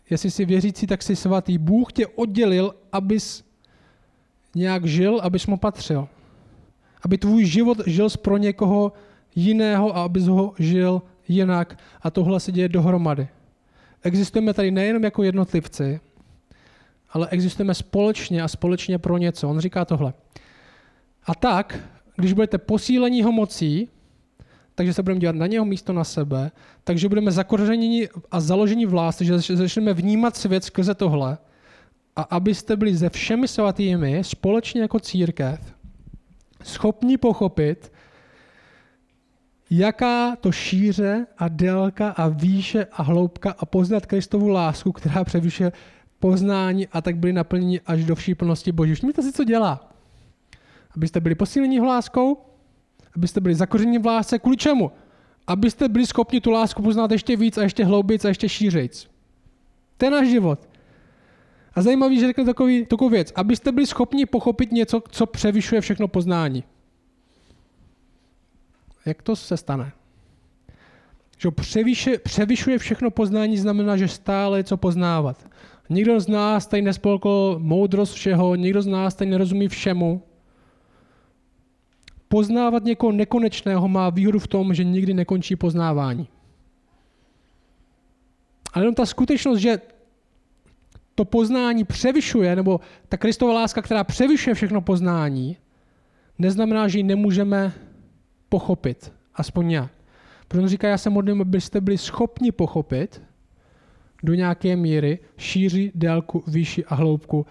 Jestli 0.10 0.32
jsi 0.32 0.46
věřící, 0.46 0.88
tak 0.88 1.04
jsi 1.04 1.16
svatý. 1.16 1.58
Bůh 1.58 1.94
tě 1.94 2.08
oddělil, 2.08 2.76
abys 2.92 3.44
nějak 4.56 4.86
žil, 4.86 5.20
abys 5.24 5.48
mu 5.48 5.58
patřil. 5.58 6.08
Aby 7.02 7.18
tvůj 7.18 7.46
život 7.46 7.78
žil 7.86 8.10
pro 8.22 8.38
někoho 8.38 8.94
jiného 9.36 9.98
a 9.98 10.04
abys 10.04 10.28
ho 10.28 10.54
žil 10.60 11.02
jinak. 11.28 11.80
A 12.02 12.12
tohle 12.12 12.40
se 12.40 12.52
děje 12.52 12.70
dohromady. 12.70 13.28
Existujeme 14.04 14.54
tady 14.54 14.72
nejenom 14.72 15.04
jako 15.04 15.24
jednotlivci, 15.24 16.00
ale 17.10 17.28
existujeme 17.30 17.74
společně 17.74 18.42
a 18.42 18.48
společně 18.48 19.00
pro 19.00 19.18
něco. 19.18 19.50
On 19.50 19.60
říká 19.60 19.86
tohle. 19.86 20.14
A 21.26 21.36
tak, 21.36 21.80
když 22.16 22.34
budete 22.34 22.58
posílení 22.58 23.24
ho 23.24 23.32
mocí, 23.32 23.90
takže 24.76 24.94
se 24.94 25.04
budeme 25.04 25.20
dělat 25.20 25.36
na 25.36 25.48
něho 25.48 25.66
místo 25.66 25.94
na 25.94 26.04
sebe, 26.04 26.52
takže 26.84 27.10
budeme 27.10 27.32
zakořeněni 27.32 28.10
a 28.32 28.40
založeni 28.40 28.86
v 28.86 28.94
lásce, 28.94 29.26
že 29.26 29.40
začneme 29.40 29.94
vnímat 29.94 30.36
svět 30.36 30.64
skrze 30.64 30.96
tohle 30.96 31.38
a 32.16 32.22
abyste 32.22 32.76
byli 32.76 32.96
ze 32.96 33.10
všemi 33.10 33.48
svatými 33.48 34.24
společně 34.24 34.82
jako 34.82 35.00
církev 35.00 35.74
schopni 36.64 37.18
pochopit, 37.18 37.92
jaká 39.70 40.36
to 40.36 40.52
šíře 40.52 41.26
a 41.38 41.48
délka 41.48 42.10
a 42.10 42.28
výše 42.28 42.86
a 42.92 43.04
hloubka 43.04 43.56
a 43.58 43.66
poznat 43.66 44.06
Kristovu 44.06 44.48
lásku, 44.48 44.92
která 44.92 45.24
převyšuje 45.24 45.72
poznání 46.20 46.88
a 46.88 47.02
tak 47.02 47.18
byli 47.18 47.34
naplněni 47.34 47.82
až 47.86 48.06
do 48.06 48.16
vší 48.16 48.36
plnosti 48.36 48.72
Boží. 48.72 48.94
Všimněte 48.94 49.22
si, 49.24 49.32
co 49.32 49.44
dělá. 49.44 49.90
Abyste 50.96 51.20
byli 51.20 51.36
posíleni 51.36 51.80
láskou, 51.80 52.38
abyste 53.16 53.42
byli 53.42 53.56
zakoření 53.56 53.98
v 53.98 54.06
lásce. 54.06 54.40
Kvůli 54.40 54.58
čemu? 54.58 54.92
Abyste 55.48 55.90
byli 55.90 56.08
schopni 56.08 56.42
tu 56.42 56.52
lásku 56.52 56.82
poznat 56.82 57.12
ještě 57.12 57.36
víc 57.36 57.58
a 57.58 57.64
ještě 57.64 57.86
hloubic 57.86 58.26
a 58.26 58.28
ještě 58.28 58.50
šířejc. 58.50 59.08
To 59.98 60.06
je 60.06 60.12
náš 60.12 60.28
život. 60.28 60.70
A 61.74 61.82
zajímavý, 61.82 62.20
že 62.20 62.28
řekne 62.28 62.46
takový, 62.46 62.86
takovou 62.86 63.10
věc. 63.10 63.32
Abyste 63.36 63.72
byli 63.72 63.88
schopni 63.88 64.26
pochopit 64.26 64.72
něco, 64.72 65.02
co 65.10 65.26
převyšuje 65.26 65.82
všechno 65.82 66.08
poznání. 66.08 66.64
Jak 69.06 69.22
to 69.22 69.36
se 69.36 69.58
stane? 69.58 69.92
Že 71.38 71.52
převyšuje, 71.52 72.20
převyšuje 72.20 72.78
všechno 72.78 73.12
poznání 73.12 73.58
znamená, 73.58 73.98
že 73.98 74.08
stále 74.08 74.60
je 74.60 74.64
co 74.64 74.78
poznávat. 74.78 75.48
Nikdo 75.90 76.20
z 76.20 76.28
nás 76.28 76.68
tady 76.68 76.82
nespolkl 76.82 77.56
moudrost 77.60 78.14
všeho, 78.14 78.56
nikdo 78.56 78.82
z 78.82 78.88
nás 78.88 79.16
tady 79.16 79.32
nerozumí 79.32 79.68
všemu. 79.68 80.22
Poznávat 82.34 82.84
někoho 82.84 83.12
nekonečného 83.12 83.88
má 83.88 84.10
výhodu 84.10 84.40
v 84.40 84.48
tom, 84.48 84.74
že 84.74 84.84
nikdy 84.84 85.14
nekončí 85.14 85.56
poznávání. 85.56 86.28
Ale 88.74 88.84
jenom 88.84 88.96
ta 88.96 89.06
skutečnost, 89.06 89.60
že 89.60 89.78
to 91.16 91.26
poznání 91.26 91.84
převyšuje, 91.84 92.56
nebo 92.56 92.80
ta 93.10 93.18
Kristova 93.18 93.54
láska, 93.54 93.82
která 93.82 94.04
převyšuje 94.04 94.54
všechno 94.54 94.82
poznání, 94.82 95.58
neznamená, 96.40 96.88
že 96.88 96.98
ji 97.00 97.04
nemůžeme 97.04 97.74
pochopit. 98.50 99.14
Aspoň 99.36 99.68
nějak. 99.68 99.92
Protože 100.48 100.62
on 100.62 100.68
říká, 100.68 100.88
já 100.88 100.98
se 100.98 101.10
modlím, 101.10 101.42
abyste 101.42 101.82
byli 101.82 101.98
schopni 101.98 102.52
pochopit 102.52 103.22
do 104.24 104.34
nějaké 104.34 104.76
míry 104.76 105.20
šíři, 105.38 105.92
délku, 105.96 106.44
výši 106.48 106.86
a 106.86 106.96
hloubku, 106.96 107.46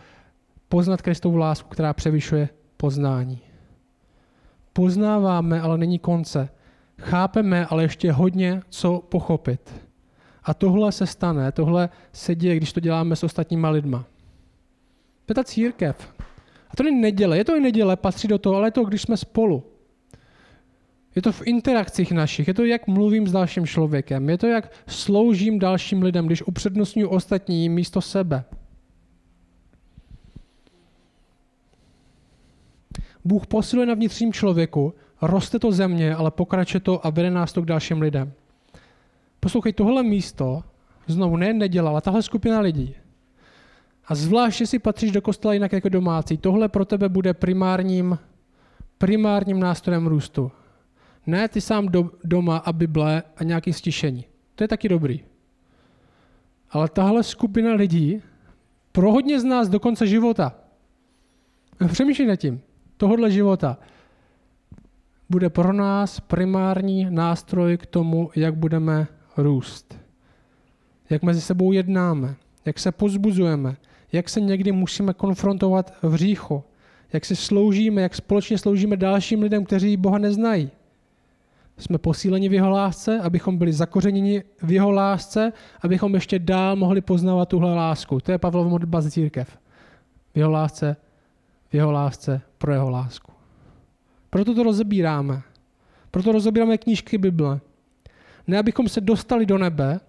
poznat 0.68 1.03
Kristovu 1.03 1.37
lásku, 1.37 1.68
která 1.68 1.92
převyšuje 1.92 2.49
poznání. 2.77 3.52
Poznáváme, 4.72 5.61
ale 5.61 5.78
není 5.78 5.98
konce. 5.98 6.48
Chápeme, 7.00 7.66
ale 7.66 7.82
ještě 7.82 8.12
hodně 8.12 8.62
co 8.68 9.02
pochopit. 9.08 9.74
A 10.44 10.54
tohle 10.54 10.92
se 10.92 11.06
stane, 11.06 11.52
tohle 11.52 11.88
se 12.12 12.35
děje, 12.35 12.56
když 12.56 12.72
to 12.72 12.80
děláme 12.80 13.16
s 13.16 13.24
ostatníma 13.24 13.70
lidma. 13.70 14.04
To 15.26 15.30
je 15.30 15.35
ta 15.35 15.44
církev. 15.44 16.14
A 16.70 16.76
to 16.76 16.82
není 16.82 17.00
neděle, 17.00 17.38
je 17.38 17.44
to 17.44 17.56
i 17.56 17.61
neděle, 17.61 17.96
patří 17.96 18.28
do 18.28 18.38
toho, 18.38 18.56
ale 18.56 18.66
je 18.66 18.70
to, 18.70 18.85
když 18.85 19.02
jsme 19.02 19.16
spolu. 19.16 19.64
Je 21.16 21.22
to 21.22 21.32
v 21.32 21.42
interakcích 21.46 22.12
našich, 22.12 22.48
je 22.48 22.54
to, 22.54 22.64
jak 22.64 22.87
mluvím 22.87 23.28
s 23.28 23.32
dalším 23.32 23.66
člověkem, 23.66 24.30
je 24.30 24.38
to, 24.38 24.46
jak 24.46 24.72
sloužím 24.87 25.58
dalším 25.58 26.02
lidem, 26.02 26.26
když 26.26 26.42
upřednostňuji 26.42 27.08
ostatní 27.08 27.68
místo 27.68 28.00
sebe. 28.00 28.44
Bůh 33.24 33.46
posiluje 33.46 33.87
na 33.87 33.94
vnitřním 33.94 34.32
člověku, 34.32 34.94
roste 35.22 35.58
to 35.58 35.72
země, 35.72 36.14
ale 36.14 36.30
pokračuje 36.30 36.80
to 36.80 37.06
a 37.06 37.11
vede 37.11 37.30
nás 37.30 37.52
to 37.52 37.62
k 37.62 37.66
dalším 37.66 38.00
lidem. 38.00 38.32
Poslouchej, 39.40 39.72
tohle 39.72 40.02
místo, 40.02 40.62
znovu 41.06 41.37
ne 41.37 41.52
neděla, 41.52 41.90
ale 41.90 42.00
tahle 42.00 42.22
skupina 42.22 42.61
lidí, 42.61 42.94
a 44.06 44.14
zvláště 44.14 44.66
si 44.66 44.78
patříš 44.78 45.11
do 45.11 45.22
kostela 45.22 45.54
jinak 45.54 45.72
jako 45.72 45.88
domácí, 45.88 46.38
tohle 46.38 46.68
pro 46.68 46.85
tebe 46.85 47.08
bude 47.08 47.35
primárním, 47.35 48.18
primárním 48.98 49.61
nástrojem 49.61 50.06
růstu. 50.06 50.52
Ne 51.26 51.48
ty 51.48 51.61
sám 51.61 51.88
do, 51.88 52.11
doma 52.24 52.56
a 52.56 52.72
Bible 52.72 53.22
a 53.37 53.44
nějaké 53.44 53.72
stišení. 53.72 54.24
To 54.54 54.64
je 54.64 54.68
taky 54.68 54.88
dobrý. 54.88 55.24
Ale 56.70 56.88
tahle 56.88 57.22
skupina 57.22 57.74
lidí 57.74 58.22
pro 58.92 59.12
hodně 59.12 59.40
z 59.40 59.44
nás 59.44 59.68
do 59.68 59.80
konce 59.80 60.06
života, 60.06 60.54
přemýšlej 61.92 62.28
nad 62.28 62.37
tím, 62.37 62.61
tohohle 63.03 63.31
života, 63.31 63.79
bude 65.31 65.51
pro 65.51 65.73
nás 65.73 66.21
primární 66.21 67.07
nástroj 67.11 67.77
k 67.77 67.87
tomu, 67.87 68.31
jak 68.37 68.55
budeme 68.55 69.07
růst. 69.37 69.99
Jak 71.11 71.23
mezi 71.23 71.41
sebou 71.41 71.73
jednáme, 71.73 72.35
jak 72.65 72.79
se 72.79 72.93
pozbuzujeme, 72.93 73.77
jak 74.12 74.29
se 74.29 74.41
někdy 74.41 74.73
musíme 74.73 75.15
konfrontovat 75.15 75.95
v 76.03 76.15
říchu, 76.15 76.62
jak 77.12 77.25
si 77.25 77.37
sloužíme, 77.37 78.03
jak 78.03 78.15
společně 78.15 78.59
sloužíme 78.59 78.97
dalším 78.97 79.43
lidem, 79.43 79.65
kteří 79.65 79.97
Boha 79.97 80.19
neznají. 80.19 80.71
Jsme 81.79 81.99
posíleni 81.99 82.49
v 82.49 82.53
jeho 82.53 82.71
lásce, 82.71 83.21
abychom 83.21 83.59
byli 83.59 83.73
zakořeněni 83.73 84.43
v 84.62 84.73
jeho 84.73 84.91
lásce, 84.91 85.53
abychom 85.81 86.15
ještě 86.15 86.38
dál 86.38 86.77
mohli 86.77 87.01
poznávat 87.01 87.49
tuhle 87.49 87.75
lásku. 87.75 88.21
To 88.21 88.33
je 88.33 88.38
Pavlov 88.38 88.71
modlitba 88.71 89.01
z 89.01 89.11
církev. 89.11 89.59
V 90.35 90.38
jeho 90.38 90.51
lásce, 90.51 90.97
v 91.72 91.74
jeho 91.74 91.92
lásce, 91.92 92.40
pro 92.58 92.72
jeho 92.72 92.90
lásku. 92.90 93.32
Proto 94.30 94.54
to 94.54 94.62
rozebíráme. 94.62 95.42
Proto 96.11 96.32
rozebíráme 96.32 96.78
knížky 96.78 97.18
Bible. 97.18 97.61
Ne, 98.46 98.58
abychom 98.58 98.88
se 98.88 99.00
dostali 99.00 99.46
do 99.46 99.58
nebe, 99.58 100.00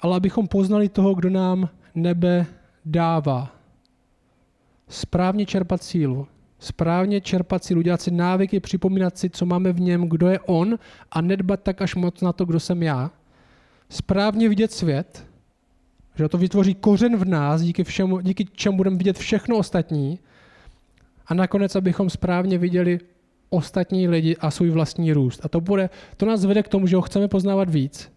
ale 0.00 0.16
abychom 0.16 0.48
poznali 0.48 0.88
toho, 0.88 1.14
kdo 1.14 1.30
nám 1.30 1.68
nebe 1.94 2.46
dává. 2.84 3.50
Správně 4.88 5.46
čerpat 5.46 5.82
sílu. 5.82 6.26
Správně 6.58 7.20
čerpat 7.20 7.64
sílu, 7.64 7.82
dělat 7.82 8.00
si 8.00 8.10
návyky, 8.10 8.60
připomínat 8.60 9.18
si, 9.18 9.30
co 9.30 9.46
máme 9.46 9.72
v 9.72 9.80
něm, 9.80 10.08
kdo 10.08 10.28
je 10.28 10.40
on 10.40 10.78
a 11.10 11.20
nedbat 11.20 11.60
tak 11.62 11.82
až 11.82 11.94
moc 11.94 12.20
na 12.20 12.32
to, 12.32 12.44
kdo 12.44 12.60
jsem 12.60 12.82
já. 12.82 13.10
Správně 13.88 14.48
vidět 14.48 14.72
svět, 14.72 15.26
že 16.14 16.28
to 16.28 16.38
vytvoří 16.38 16.74
kořen 16.74 17.16
v 17.16 17.24
nás, 17.24 17.62
díky, 17.62 17.84
všemu, 17.84 18.20
díky 18.20 18.44
čemu 18.44 18.76
budeme 18.76 18.96
vidět 18.96 19.18
všechno 19.18 19.56
ostatní. 19.56 20.18
A 21.32 21.34
nakonec, 21.34 21.76
abychom 21.76 22.10
správně 22.10 22.58
viděli 22.58 23.00
ostatní 23.50 24.08
lidi 24.08 24.36
a 24.36 24.50
svůj 24.50 24.70
vlastní 24.70 25.12
růst. 25.12 25.40
A 25.44 25.48
to, 25.48 25.60
bude, 25.60 25.90
to 26.16 26.26
nás 26.26 26.44
vede 26.44 26.62
k 26.62 26.68
tomu, 26.68 26.86
že 26.86 26.96
ho 26.96 27.02
chceme 27.02 27.28
poznávat 27.28 27.70
víc, 27.70 28.12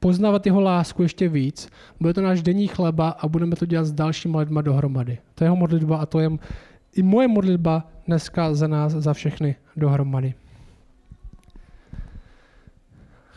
poznávat 0.00 0.46
jeho 0.46 0.60
lásku 0.60 1.02
ještě 1.02 1.28
víc, 1.28 1.70
bude 2.00 2.14
to 2.14 2.22
náš 2.22 2.42
denní 2.42 2.66
chleba 2.66 3.08
a 3.08 3.28
budeme 3.28 3.56
to 3.56 3.66
dělat 3.66 3.84
s 3.84 3.92
dalšími 3.92 4.36
lidmi 4.36 4.62
dohromady. 4.62 5.18
To 5.34 5.44
je 5.44 5.46
jeho 5.46 5.56
modlitba 5.56 5.96
a 5.96 6.06
to 6.06 6.20
je 6.20 6.30
i 6.92 7.02
moje 7.02 7.28
modlitba 7.28 7.86
dneska 8.06 8.54
za 8.54 8.66
nás, 8.66 8.92
za 8.92 9.12
všechny 9.12 9.56
dohromady. 9.76 10.34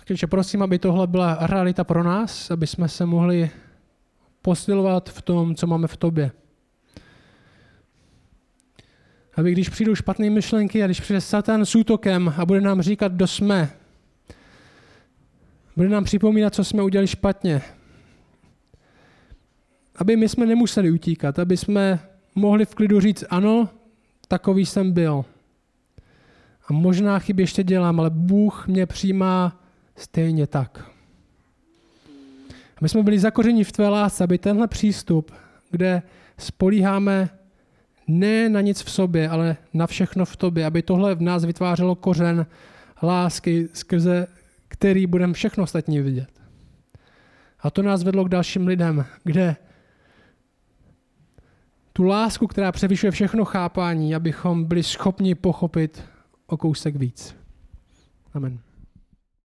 Takže 0.08 0.28
prosím, 0.28 0.64
aby 0.64 0.80
tohle 0.80 1.08
byla 1.08 1.38
realita 1.42 1.84
pro 1.84 2.04
nás, 2.04 2.52
aby 2.52 2.68
jsme 2.68 2.90
se 2.90 3.06
mohli 3.06 3.50
posilovat 4.42 5.10
v 5.10 5.22
tom, 5.22 5.56
co 5.56 5.68
máme 5.68 5.88
v 5.88 5.98
tobě. 5.98 6.32
Aby 9.36 9.52
když 9.52 9.70
přijdou 9.70 9.96
špatné 9.96 10.30
myšlenky 10.30 10.84
a 10.84 10.88
když 10.88 11.02
přijde 11.02 11.22
Satan 11.22 11.66
s 11.66 11.76
útokem 11.76 12.34
a 12.38 12.46
bude 12.46 12.62
nám 12.62 12.82
říkat, 12.82 13.12
kdo 13.12 13.28
jsme, 13.28 13.70
bude 15.76 15.90
nám 15.90 16.04
připomínat, 16.04 16.56
co 16.56 16.64
jsme 16.64 16.84
udělali 16.84 17.08
špatně, 17.08 17.62
aby 19.96 20.16
my 20.16 20.30
jsme 20.30 20.46
nemuseli 20.46 20.92
utíkat, 20.92 21.40
aby 21.40 21.58
jsme 21.58 22.00
mohli 22.36 22.66
v 22.66 22.76
klidu 22.76 23.00
říct, 23.00 23.24
ano, 23.30 23.70
takový 24.28 24.66
jsem 24.66 24.92
byl. 24.92 25.26
A 26.68 26.74
možná 26.74 27.20
chyby 27.20 27.44
ještě 27.44 27.64
dělám, 27.64 28.00
ale 28.00 28.10
Bůh 28.10 28.68
mě 28.68 28.86
přijímá 28.86 29.62
stejně 29.96 30.48
tak. 30.48 30.90
My 32.82 32.90
jsme 32.90 33.04
byli 33.04 33.20
zakořeni 33.20 33.64
v 33.64 33.72
tvé 33.72 33.90
lásce, 33.90 34.24
aby 34.24 34.38
tenhle 34.38 34.68
přístup, 34.68 35.32
kde 35.72 36.02
spolíháme 36.38 37.30
ne 38.08 38.50
na 38.50 38.62
nic 38.62 38.82
v 38.82 38.92
sobě, 38.92 39.30
ale 39.30 39.58
na 39.74 39.88
všechno 39.88 40.26
v 40.26 40.36
tobě, 40.36 40.66
aby 40.66 40.82
tohle 40.82 41.16
v 41.16 41.22
nás 41.22 41.46
vytvářelo 41.46 41.96
kořen 41.96 42.46
lásky, 43.04 43.70
skrze 43.74 44.28
který 44.74 45.08
budeme 45.08 45.34
všechno 45.34 45.64
ostatní 45.64 46.02
vidět. 46.02 46.30
A 47.60 47.70
to 47.70 47.82
nás 47.82 48.04
vedlo 48.04 48.26
k 48.26 48.30
dalším 48.30 48.68
lidem, 48.68 49.06
kde 49.24 49.56
tu 51.94 52.04
lásku, 52.04 52.48
která 52.48 52.72
převyšuje 52.72 53.12
všechno 53.12 53.46
chápání, 53.46 54.16
abychom 54.16 54.66
byli 54.66 54.84
schopni 54.84 55.36
pochopit 55.36 56.04
o 56.48 56.58
kousek 56.58 56.96
víc. 56.96 57.36
Amen. 58.34 58.60